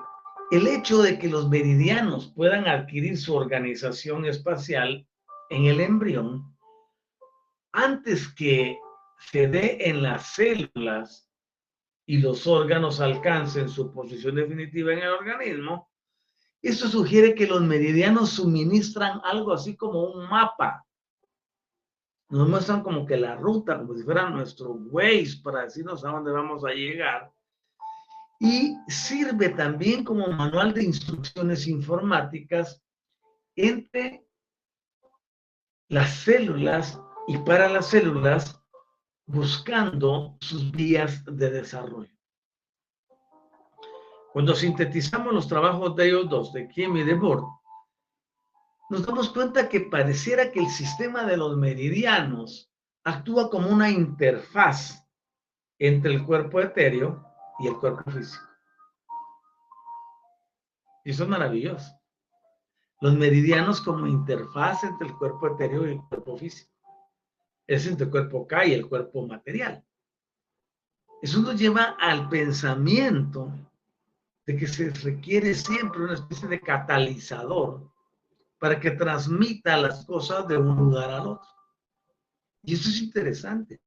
[0.50, 5.06] el hecho de que los meridianos puedan adquirir su organización espacial
[5.50, 6.56] en el embrión,
[7.72, 8.78] antes que
[9.30, 11.32] se dé en las células,
[12.06, 15.90] y los órganos alcancen su posición definitiva en el organismo,
[16.60, 20.84] eso sugiere que los meridianos suministran algo así como un mapa.
[22.32, 26.32] Nos muestran como que la ruta, como si fuera nuestro Waze para decirnos a dónde
[26.32, 27.30] vamos a llegar.
[28.40, 32.82] Y sirve también como manual de instrucciones informáticas
[33.54, 34.26] entre
[35.88, 38.58] las células y para las células
[39.26, 42.16] buscando sus vías de desarrollo.
[44.32, 47.44] Cuando sintetizamos los trabajos de ellos dos, de Kim y de Burt,
[48.92, 52.70] nos damos cuenta que pareciera que el sistema de los meridianos
[53.04, 55.02] actúa como una interfaz
[55.78, 57.24] entre el cuerpo etéreo
[57.60, 58.44] y el cuerpo físico.
[61.06, 61.90] Y eso es maravilloso.
[63.00, 66.70] Los meridianos como interfaz entre el cuerpo etéreo y el cuerpo físico
[67.66, 69.82] es entre el cuerpo K y el cuerpo material.
[71.22, 73.50] Eso nos lleva al pensamiento
[74.44, 77.90] de que se requiere siempre una especie de catalizador
[78.62, 81.48] para que transmita las cosas de un lugar al otro.
[82.62, 83.80] Y eso es interesante,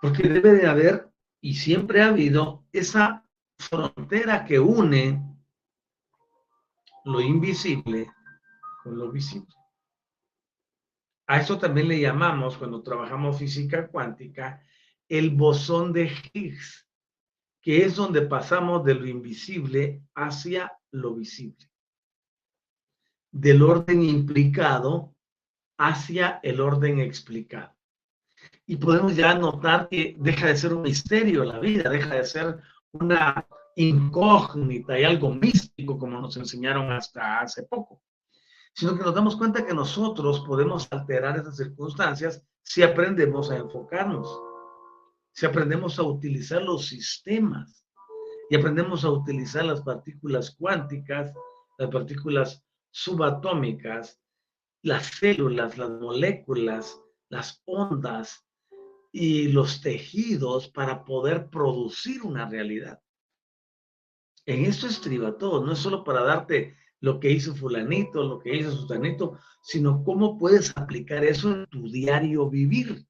[0.00, 1.12] porque debe de haber,
[1.42, 5.22] y siempre ha habido, esa frontera que une
[7.04, 8.10] lo invisible
[8.82, 9.54] con lo visible.
[11.26, 14.64] A eso también le llamamos, cuando trabajamos física cuántica,
[15.06, 16.88] el bosón de Higgs,
[17.60, 21.68] que es donde pasamos de lo invisible hacia lo visible.
[23.30, 25.14] Del orden implicado
[25.78, 27.74] hacia el orden explicado.
[28.66, 32.58] Y podemos ya notar que deja de ser un misterio la vida, deja de ser
[32.92, 38.02] una incógnita y algo místico como nos enseñaron hasta hace poco
[38.78, 44.40] sino que nos damos cuenta que nosotros podemos alterar esas circunstancias si aprendemos a enfocarnos,
[45.32, 47.84] si aprendemos a utilizar los sistemas
[48.48, 51.32] y aprendemos a utilizar las partículas cuánticas,
[51.76, 54.20] las partículas subatómicas,
[54.82, 58.48] las células, las moléculas, las ondas,
[59.12, 63.00] y los tejidos para poder producir una realidad.
[64.46, 68.56] En esto estriba todo, no es solo para darte lo que hizo fulanito, lo que
[68.56, 73.06] hizo sutanito, sino cómo puedes aplicar eso en tu diario vivir.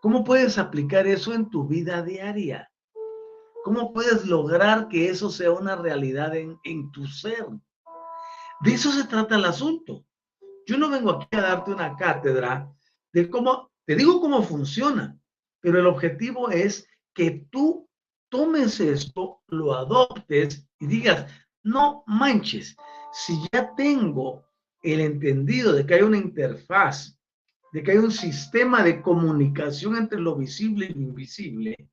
[0.00, 2.70] ¿Cómo puedes aplicar eso en tu vida diaria?
[3.64, 7.46] ¿Cómo puedes lograr que eso sea una realidad en, en tu ser?
[8.62, 10.04] De eso se trata el asunto.
[10.66, 12.72] Yo no vengo aquí a darte una cátedra
[13.12, 15.18] de cómo, te digo cómo funciona,
[15.60, 17.88] pero el objetivo es que tú
[18.28, 21.26] tomes esto, lo adoptes y digas,
[21.64, 22.76] no manches,
[23.12, 24.44] si ya tengo
[24.82, 27.18] el entendido de que hay una interfaz,
[27.72, 31.90] de que hay un sistema de comunicación entre lo visible y lo invisible,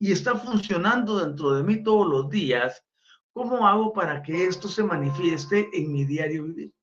[0.00, 2.82] y está funcionando dentro de mí todos los días,
[3.38, 6.74] ¿cómo hago para que esto se manifieste en mi diario vivir?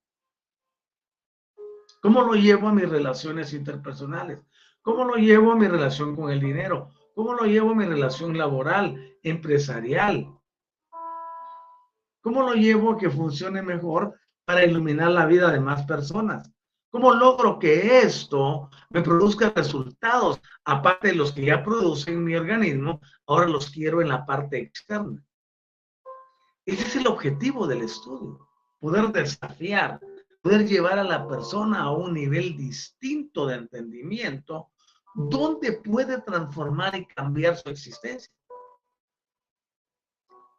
[2.02, 4.40] ¿Cómo lo llevo a mis relaciones interpersonales?
[4.82, 6.92] ¿Cómo lo llevo a mi relación con el dinero?
[7.14, 10.34] ¿Cómo lo llevo a mi relación laboral, empresarial?
[12.22, 16.50] ¿Cómo lo llevo a que funcione mejor para iluminar la vida de más personas?
[16.90, 22.34] ¿Cómo logro que esto me produzca resultados, aparte de los que ya produce en mi
[22.34, 25.22] organismo, ahora los quiero en la parte externa?
[26.66, 28.50] Ese es el objetivo del estudio,
[28.80, 30.00] poder desafiar,
[30.42, 34.72] poder llevar a la persona a un nivel distinto de entendimiento
[35.14, 38.34] donde puede transformar y cambiar su existencia.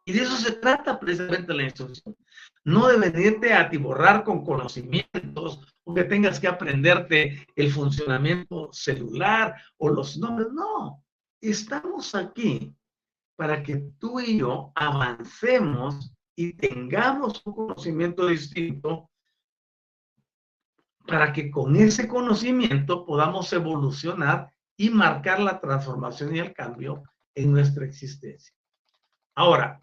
[0.05, 2.15] Y de eso se trata precisamente la instrucción.
[2.63, 9.55] No de venirte a atiborrar con conocimientos o que tengas que aprenderte el funcionamiento celular
[9.77, 10.47] o los nombres.
[10.53, 11.03] No,
[11.41, 12.73] estamos aquí
[13.37, 19.09] para que tú y yo avancemos y tengamos un conocimiento distinto
[21.05, 27.51] para que con ese conocimiento podamos evolucionar y marcar la transformación y el cambio en
[27.51, 28.53] nuestra existencia.
[29.35, 29.79] Ahora,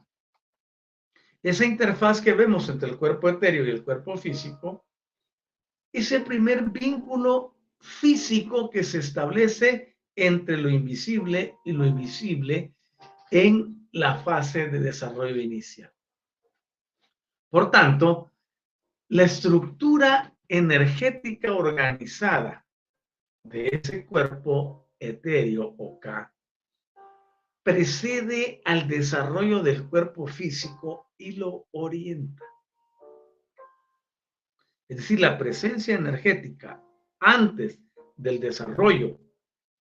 [1.42, 4.84] esa interfaz que vemos entre el cuerpo etéreo y el cuerpo físico
[5.92, 12.74] es el primer vínculo físico que se establece entre lo invisible y lo invisible
[13.31, 15.93] en la fase de desarrollo inicial.
[17.51, 18.33] Por tanto,
[19.09, 22.66] la estructura energética organizada
[23.45, 26.33] de ese cuerpo etéreo o K
[27.62, 32.45] precede al desarrollo del cuerpo físico y lo orienta.
[34.89, 36.83] Es decir, la presencia energética
[37.20, 37.81] antes
[38.16, 39.18] del desarrollo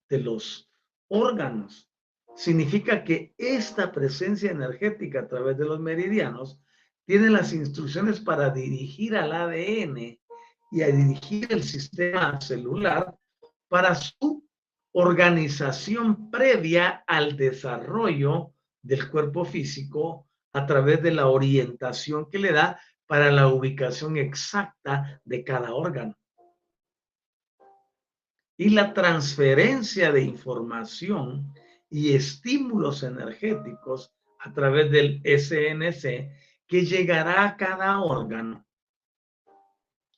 [0.10, 0.72] de los
[1.10, 1.93] órganos
[2.36, 6.60] significa que esta presencia energética a través de los meridianos
[7.06, 10.20] tiene las instrucciones para dirigir al ADN
[10.72, 13.16] y a dirigir el sistema celular
[13.68, 14.48] para su
[14.94, 22.80] organización previa al desarrollo del cuerpo físico a través de la orientación que le da
[23.08, 26.16] para la ubicación exacta de cada órgano.
[28.58, 31.54] Y la transferencia de información
[31.94, 36.32] y estímulos energéticos a través del SNC
[36.66, 38.66] que llegará a cada órgano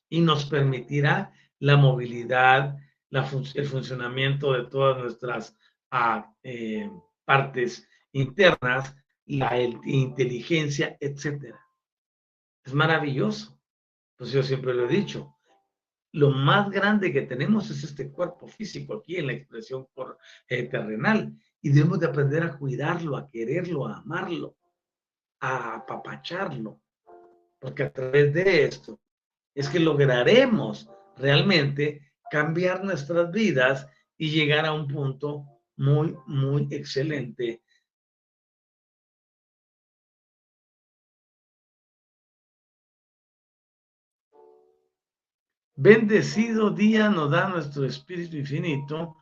[0.08, 2.78] y nos permitirá la movilidad,
[3.12, 5.58] el funcionamiento de todas nuestras
[5.92, 6.90] ah, eh,
[7.26, 8.96] partes internas,
[9.26, 11.56] la inteligencia, etc.
[12.64, 13.60] Es maravilloso.
[14.16, 15.36] Pues yo siempre lo he dicho.
[16.14, 20.18] Lo más grande que tenemos es este cuerpo físico aquí en la expresión por,
[20.48, 24.56] eh, terrenal y debemos de aprender a cuidarlo, a quererlo, a amarlo,
[25.40, 26.80] a apapacharlo,
[27.58, 29.00] porque a través de esto
[29.56, 30.88] es que lograremos
[31.18, 35.44] realmente cambiar nuestras vidas y llegar a un punto
[35.78, 37.64] muy, muy excelente.
[45.76, 49.18] Bendecido día nos da nuestro Espíritu Infinito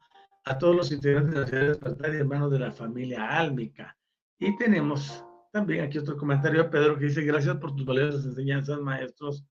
[0.46, 3.98] a todos los integrantes de la ciudad despertar y hermanos de la familia álmica.
[4.40, 8.80] Y tenemos también aquí otro comentario de Pedro que dice, gracias por tus valiosas enseñanzas,
[8.80, 9.46] maestros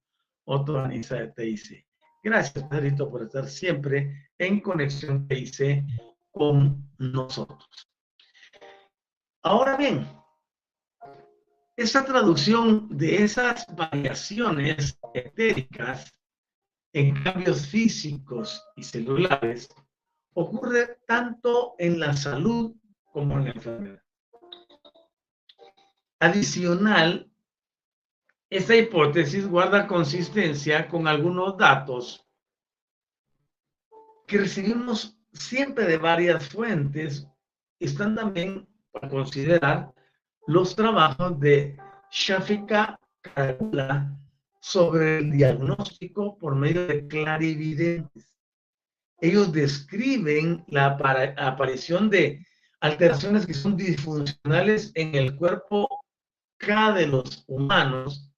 [0.45, 1.85] Otto Anisa de TIC.
[2.23, 5.83] Gracias, Pedrito, por estar siempre en conexión TIC
[6.31, 7.89] con nosotros.
[9.41, 10.07] Ahora bien,
[11.75, 16.13] esa traducción de esas variaciones etéricas
[16.93, 19.69] en cambios físicos y celulares
[20.33, 22.75] ocurre tanto en la salud
[23.11, 24.03] como en la enfermedad.
[26.19, 27.29] Adicional,
[28.49, 32.27] esta hipótesis guarda consistencia con algunos datos
[34.27, 37.27] que recibimos siempre de varias fuentes,
[37.79, 39.93] están también para considerar
[40.47, 41.77] los trabajos de
[42.11, 44.15] Shafika Karula
[44.61, 48.33] sobre el diagnóstico por medio de clarividentes.
[49.23, 50.97] Ellos describen la
[51.37, 52.45] aparición de
[52.81, 55.87] alteraciones que son disfuncionales en el cuerpo
[56.57, 58.33] K de los humanos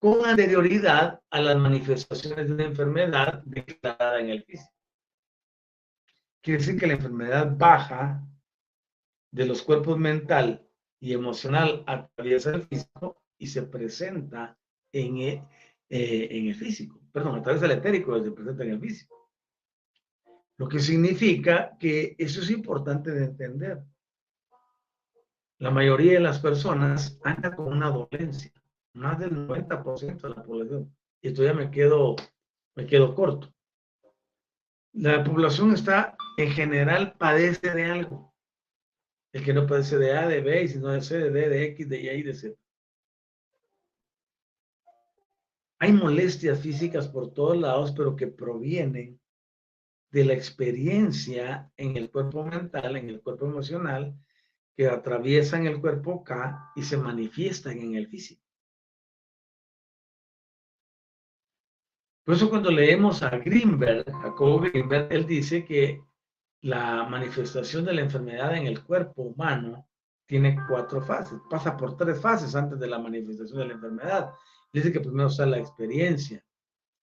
[0.00, 4.72] con anterioridad a las manifestaciones de una enfermedad declarada en el físico.
[6.42, 8.20] Quiere decir que la enfermedad baja
[9.30, 14.58] de los cuerpos mental y emocional atraviesa el físico y se presenta
[14.90, 15.42] en el,
[15.88, 17.00] eh, en el físico.
[17.12, 19.17] Perdón, a través del etérico se presenta en el físico.
[20.58, 23.80] Lo que significa que eso es importante de entender.
[25.58, 28.52] La mayoría de las personas anda con una dolencia
[28.94, 30.96] más del 90% de la población.
[31.22, 32.16] Y esto ya me quedo,
[32.74, 33.52] me quedo corto.
[34.94, 38.34] La población está, en general, padece de algo.
[39.32, 41.48] El que no padece de A, de B, y si no de C, de D,
[41.48, 42.58] de X, de Y y de Z.
[45.78, 49.20] Hay molestias físicas por todos lados, pero que provienen
[50.10, 54.14] de la experiencia en el cuerpo mental, en el cuerpo emocional,
[54.76, 58.42] que atraviesan el cuerpo K y se manifiestan en el físico.
[62.24, 66.02] Por eso cuando leemos a Greenberg, Jacobo Greenberg, él dice que
[66.60, 69.88] la manifestación de la enfermedad en el cuerpo humano
[70.26, 74.30] tiene cuatro fases, pasa por tres fases antes de la manifestación de la enfermedad.
[74.72, 76.44] Dice que primero está la experiencia,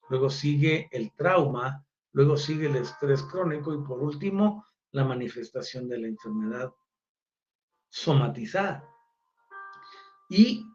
[0.10, 1.84] luego sigue el trauma,
[2.16, 6.74] luego sigue el estrés crónico y por último la manifestación de la enfermedad
[7.89, 8.89] somatizada.
[10.30, 10.66] Y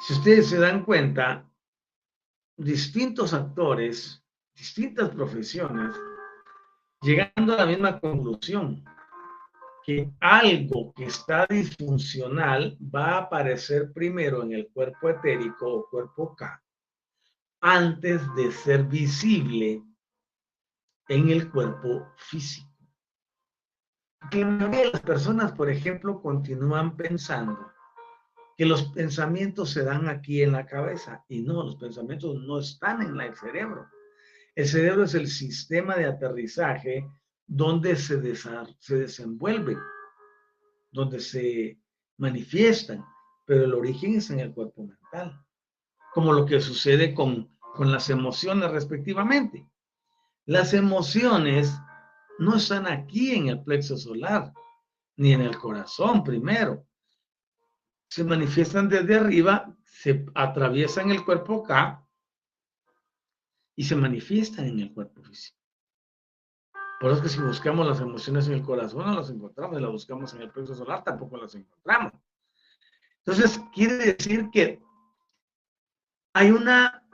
[0.00, 1.46] si ustedes se dan cuenta,
[2.56, 4.24] distintos actores,
[4.54, 5.94] distintas profesiones,
[7.02, 8.82] llegando a la misma conclusión,
[9.84, 16.34] que algo que está disfuncional va a aparecer primero en el cuerpo etérico o cuerpo
[16.34, 16.62] K,
[17.60, 19.84] antes de ser visible
[21.10, 22.70] en el cuerpo físico.
[24.30, 27.58] Que las personas, por ejemplo, continúan pensando
[28.56, 33.02] que los pensamientos se dan aquí en la cabeza y no, los pensamientos no están
[33.02, 33.88] en el cerebro.
[34.54, 37.10] El cerebro es el sistema de aterrizaje
[37.44, 38.36] donde se,
[38.78, 39.78] se desenvuelven,
[40.92, 41.80] donde se
[42.18, 43.04] manifiestan,
[43.46, 45.44] pero el origen es en el cuerpo mental,
[46.14, 49.66] como lo que sucede con, con las emociones respectivamente.
[50.50, 51.80] Las emociones
[52.40, 54.52] no están aquí en el plexo solar,
[55.14, 56.88] ni en el corazón primero,
[58.08, 62.04] se manifiestan desde arriba, se atraviesan el cuerpo acá
[63.76, 65.56] y se manifiestan en el cuerpo físico.
[66.98, 69.82] Por eso es que si buscamos las emociones en el corazón, no las encontramos, y
[69.82, 72.12] las buscamos en el plexo solar, tampoco las encontramos.
[73.18, 74.82] Entonces, quiere decir que
[76.32, 77.08] hay una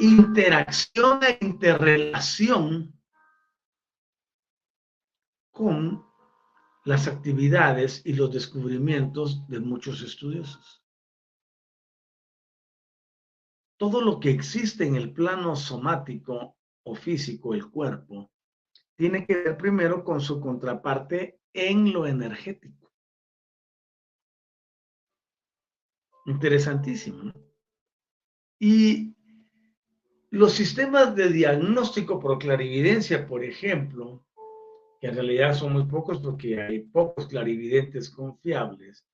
[0.00, 2.98] interacción e interrelación
[5.50, 6.04] con
[6.84, 10.82] las actividades y los descubrimientos de muchos estudiosos.
[13.76, 18.30] Todo lo que existe en el plano somático o físico, el cuerpo,
[18.96, 22.90] tiene que ver primero con su contraparte en lo energético.
[26.26, 27.32] Interesantísimo.
[28.58, 29.14] Y
[30.30, 34.24] los sistemas de diagnóstico por clarividencia, por ejemplo,
[35.00, 39.04] que en realidad son muy pocos porque hay pocos clarividentes confiables.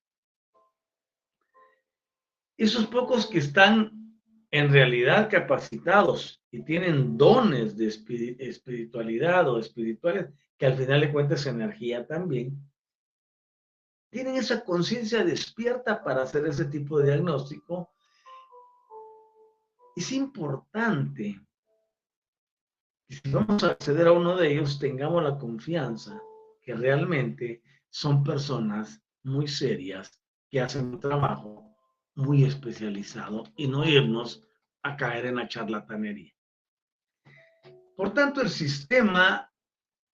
[2.59, 4.07] Esos pocos que están
[4.51, 7.87] en realidad capacitados y tienen dones de
[8.39, 12.59] espiritualidad o espirituales, que al final de cuentas energía también,
[14.11, 17.91] tienen esa conciencia despierta para hacer ese tipo de diagnóstico.
[19.97, 21.41] Es importante
[23.09, 26.21] y si vamos a acceder a uno de ellos, tengamos la confianza
[26.61, 30.21] que realmente son personas muy serias
[30.51, 31.77] que hacen un trabajo
[32.17, 34.47] muy especializado y no irnos
[34.83, 36.33] a caer en la charlatanería.
[37.97, 39.51] Por tanto, el sistema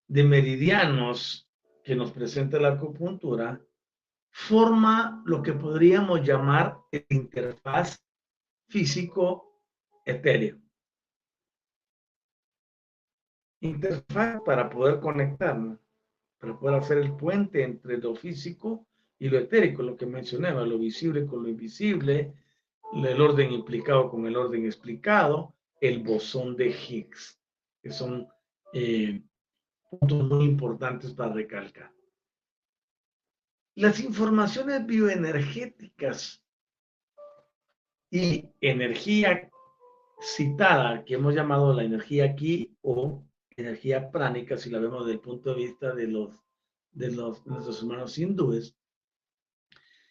[0.07, 1.51] de meridianos
[1.83, 3.61] que nos presenta la acupuntura
[4.31, 7.99] forma lo que podríamos llamar el interfaz
[8.69, 9.52] físico
[10.05, 10.63] etéreo
[13.63, 15.79] interfaz para poder conectarnos,
[16.39, 18.87] para poder hacer el puente entre lo físico
[19.19, 22.35] y lo etérico, lo que mencionaba, lo visible con lo invisible,
[22.93, 27.41] el orden implicado con el orden explicado, el bosón de Higgs,
[27.81, 28.29] que son
[28.73, 29.23] eh,
[29.89, 31.93] puntos muy importantes para recalcar.
[33.77, 36.43] Las informaciones bioenergéticas
[38.11, 39.52] y energía
[40.23, 43.25] citada, que hemos llamado la energía aquí o
[43.57, 46.31] energía pránica, si la vemos desde el punto de vista de los
[46.93, 48.77] de, los, nuestros hermanos hindúes,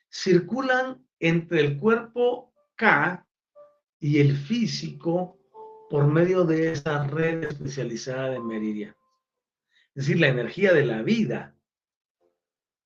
[0.10, 3.28] circulan entre el cuerpo K
[4.00, 5.38] y el físico
[5.90, 8.98] por medio de esa red especializada de meridianos.
[9.94, 11.56] Es decir, la energía de la vida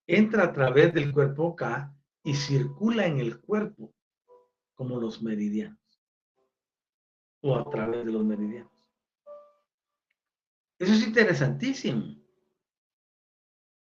[0.07, 3.93] entra a través del cuerpo K y circula en el cuerpo
[4.73, 5.84] como los meridianos
[7.45, 8.71] o a través de los meridianos.
[10.79, 12.15] Eso es interesantísimo.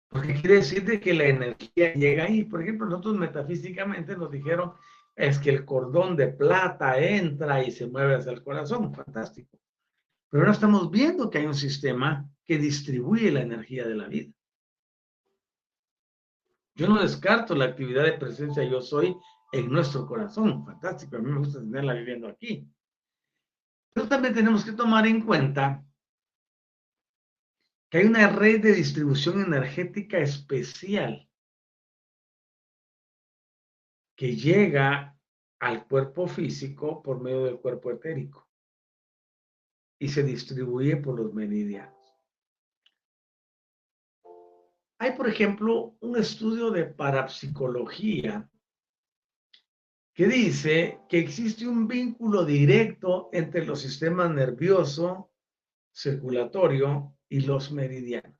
[0.07, 2.43] Porque quiere decir de que la energía llega ahí.
[2.43, 4.73] Por ejemplo, nosotros metafísicamente nos dijeron
[5.15, 8.93] es que el cordón de plata entra y se mueve hacia el corazón.
[8.93, 9.59] Fantástico.
[10.29, 14.31] Pero ahora estamos viendo que hay un sistema que distribuye la energía de la vida.
[16.75, 19.17] Yo no descarto la actividad de presencia yo soy
[19.51, 20.63] en nuestro corazón.
[20.65, 21.17] Fantástico.
[21.17, 22.71] A mí me gusta tenerla viviendo aquí.
[23.93, 25.85] Pero también tenemos que tomar en cuenta
[27.89, 31.27] que hay una red de distribución energética especial
[34.15, 35.17] que llega
[35.59, 38.47] al cuerpo físico por medio del cuerpo etérico
[39.99, 41.95] y se distribuye por los meridianos.
[45.01, 48.49] Hay, por ejemplo, un estudio de parapsicología
[50.19, 55.31] que dice que existe un vínculo directo entre los sistemas nervioso,
[55.93, 58.35] circulatorio y los meridianos.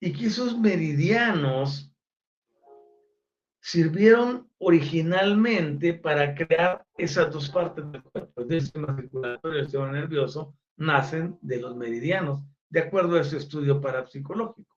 [0.00, 1.94] Y que esos meridianos
[3.60, 8.40] sirvieron originalmente para crear esas dos partes del cuerpo.
[8.40, 13.36] El sistema circulatorio y el sistema nervioso nacen de los meridianos, de acuerdo a ese
[13.36, 14.76] estudio parapsicológico.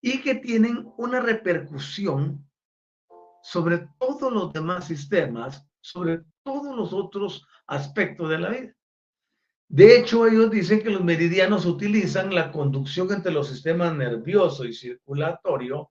[0.00, 2.48] Y que tienen una repercusión
[3.42, 8.76] sobre todos los demás sistemas, sobre todos los otros aspectos de la vida.
[9.68, 14.74] De hecho, ellos dicen que los meridianos utilizan la conducción entre los sistemas nervioso y
[14.74, 15.90] circulatorio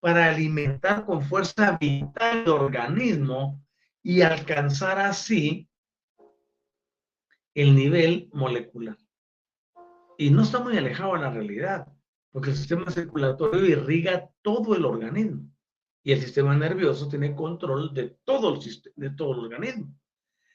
[0.00, 3.64] para alimentar con fuerza vital el organismo
[4.02, 5.68] y alcanzar así
[7.54, 8.98] el nivel molecular.
[10.18, 11.86] Y no está muy alejado de la realidad,
[12.32, 15.55] porque el sistema circulatorio irriga todo el organismo
[16.06, 18.60] y el sistema nervioso tiene control de todo el,
[18.94, 19.92] de todo el organismo.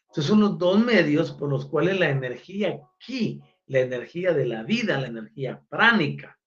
[0.03, 4.63] Entonces son los dos medios por los cuales la energía aquí, la energía de la
[4.63, 6.39] vida, la energía pránica,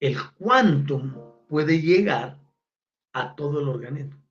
[0.00, 1.14] el quantum
[1.50, 2.40] puede llegar
[3.12, 4.26] a todo el organismo.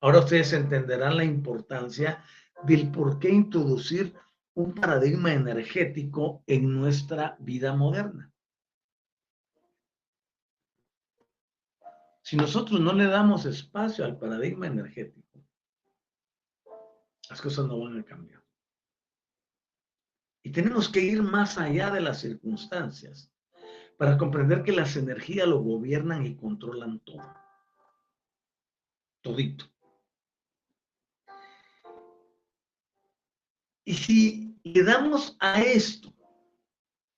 [0.00, 2.24] Ahora ustedes entenderán la importancia
[2.64, 4.12] del por qué introducir
[4.54, 8.29] un paradigma energético en nuestra vida moderna.
[12.30, 15.44] Si nosotros no le damos espacio al paradigma energético,
[17.28, 18.40] las cosas no van a cambiar.
[20.44, 23.32] Y tenemos que ir más allá de las circunstancias
[23.96, 27.34] para comprender que las energías lo gobiernan y controlan todo.
[29.22, 29.64] Todito.
[33.84, 36.14] Y si le damos a esto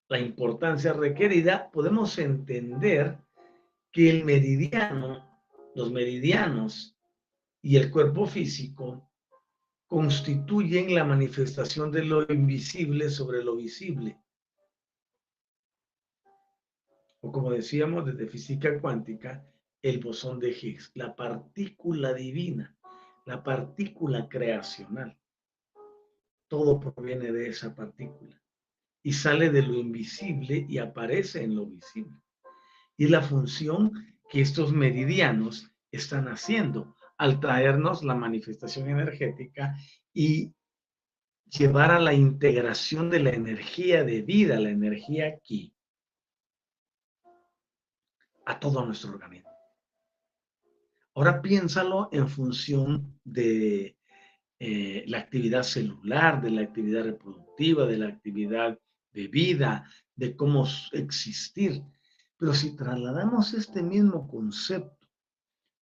[0.07, 3.22] la importancia requerida, podemos entender
[3.93, 5.39] que el meridiano,
[5.75, 6.97] los meridianos
[7.61, 9.07] y el cuerpo físico
[9.85, 14.19] constituyen la manifestación de lo invisible sobre lo visible.
[17.21, 19.47] O como decíamos desde física cuántica,
[19.83, 22.75] el bosón de Higgs, la partícula divina,
[23.27, 25.15] la partícula creacional.
[26.47, 28.41] Todo proviene de esa partícula
[29.03, 32.23] y sale de lo invisible y aparece en lo visible.
[32.97, 33.91] Y la función
[34.29, 39.75] que estos meridianos están haciendo al traernos la manifestación energética
[40.13, 40.53] y
[41.45, 45.73] llevar a la integración de la energía de vida, la energía aquí,
[48.45, 49.49] a todo nuestro organismo.
[51.15, 53.95] Ahora piénsalo en función de
[54.59, 58.79] eh, la actividad celular, de la actividad reproductiva, de la actividad
[59.11, 61.83] de vida, de cómo existir.
[62.43, 65.07] Pero si trasladamos este mismo concepto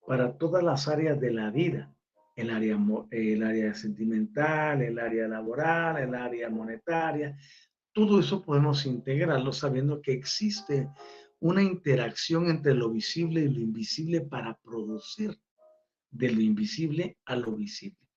[0.06, 1.92] para todas las áreas de la vida,
[2.36, 2.78] el área,
[3.10, 7.36] el área sentimental, el área laboral, el área monetaria.
[7.92, 10.88] Todo eso podemos integrarlo sabiendo que existe
[11.40, 15.36] una interacción entre lo visible y lo invisible para producir
[16.12, 18.08] de lo invisible a lo visible.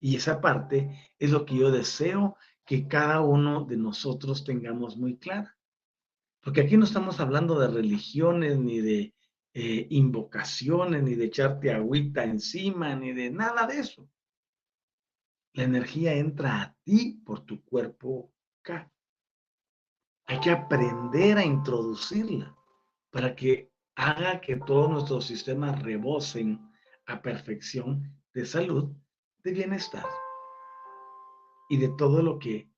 [0.00, 2.36] Y esa parte es lo que yo deseo
[2.66, 5.54] que cada uno de nosotros tengamos muy clara.
[6.48, 9.14] Porque aquí no estamos hablando de religiones, ni de
[9.52, 14.08] eh, invocaciones, ni de echarte agüita encima, ni de nada de eso.
[15.52, 18.32] La energía entra a ti por tu cuerpo.
[20.24, 22.56] Hay que aprender a introducirla
[23.10, 26.66] para que haga que todos nuestros sistemas rebosen
[27.04, 28.96] a perfección de salud,
[29.44, 30.06] de bienestar
[31.68, 32.70] y de todo lo que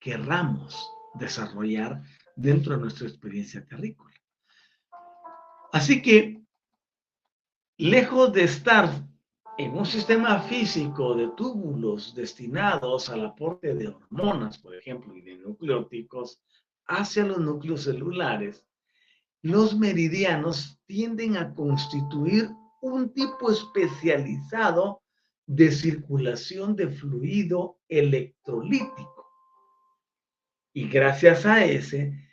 [0.00, 2.02] querramos desarrollar
[2.38, 4.14] dentro de nuestra experiencia terrícola.
[5.72, 6.40] Así que,
[7.76, 8.88] lejos de estar
[9.58, 15.36] en un sistema físico de túbulos destinados al aporte de hormonas, por ejemplo, y de
[15.36, 16.40] nucleóticos
[16.86, 18.64] hacia los núcleos celulares,
[19.42, 25.02] los meridianos tienden a constituir un tipo especializado
[25.44, 29.26] de circulación de fluido electrolítico.
[30.72, 32.27] Y gracias a ese,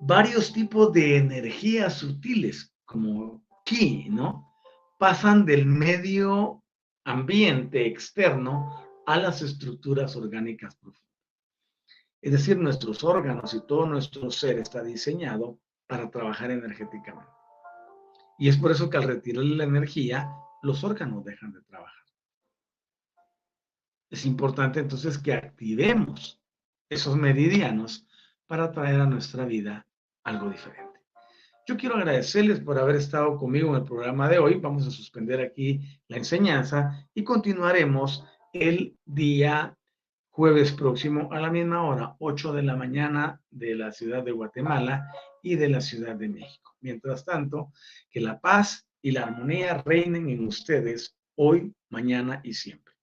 [0.00, 4.52] varios tipos de energías sutiles, como ki, ¿no?
[4.98, 6.62] Pasan del medio
[7.04, 11.02] ambiente externo a las estructuras orgánicas profundas.
[12.20, 17.30] Es decir, nuestros órganos y todo nuestro ser está diseñado para trabajar energéticamente.
[18.38, 20.30] Y es por eso que al retirarle la energía,
[20.62, 22.04] los órganos dejan de trabajar.
[24.10, 26.40] Es importante entonces que activemos
[26.88, 28.06] esos meridianos
[28.46, 29.87] para traer a nuestra vida
[30.28, 31.00] algo diferente.
[31.66, 34.54] Yo quiero agradecerles por haber estado conmigo en el programa de hoy.
[34.54, 39.76] Vamos a suspender aquí la enseñanza y continuaremos el día
[40.30, 45.10] jueves próximo a la misma hora, 8 de la mañana de la ciudad de Guatemala
[45.42, 46.74] y de la ciudad de México.
[46.80, 47.72] Mientras tanto,
[48.10, 52.94] que la paz y la armonía reinen en ustedes hoy, mañana y siempre.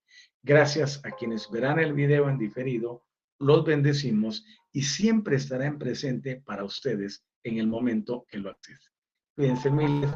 [0.42, 3.04] Gracias a quienes verán el video en diferido,
[3.38, 4.44] los bendecimos
[4.76, 8.92] y siempre estará en presente para ustedes en el momento que lo accesen.
[9.34, 10.10] Cuídense miles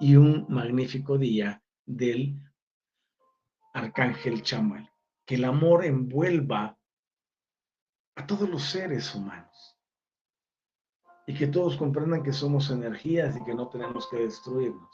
[0.00, 2.34] y un magnífico día del
[3.72, 4.90] Arcángel Chamuel.
[5.24, 6.76] Que el amor envuelva
[8.16, 9.78] a todos los seres humanos
[11.28, 14.90] y que todos comprendan que somos energías y que no tenemos que destruirnos,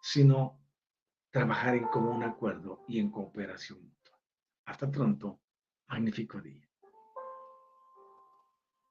[0.00, 0.58] sino
[1.30, 4.18] trabajar en común acuerdo y en cooperación mutua.
[4.64, 5.42] Hasta pronto,
[5.88, 6.69] magnífico día.